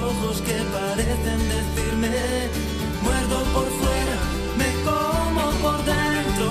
Ojos 0.09 0.41
que 0.41 0.57
parecen 0.77 1.41
decirme: 1.55 2.15
Muerdo 3.03 3.37
por 3.53 3.67
fuera, 3.79 4.17
me 4.59 4.69
como 4.87 5.43
por 5.63 5.79
dentro, 5.85 6.47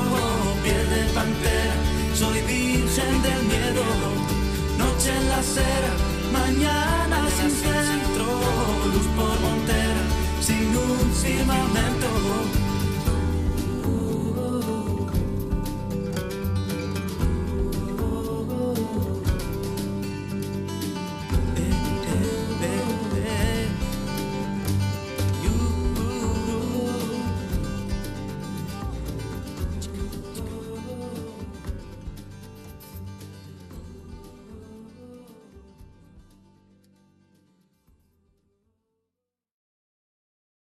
piel 0.63 0.87
de 0.95 1.03
pantera, 1.15 1.77
soy 2.15 2.41
virgen 2.43 3.23
del 3.27 3.43
miedo. 3.53 3.85
Noche 4.79 5.11
en 5.17 5.29
la 5.29 5.39
acera, 5.39 5.93
mañana 6.33 6.92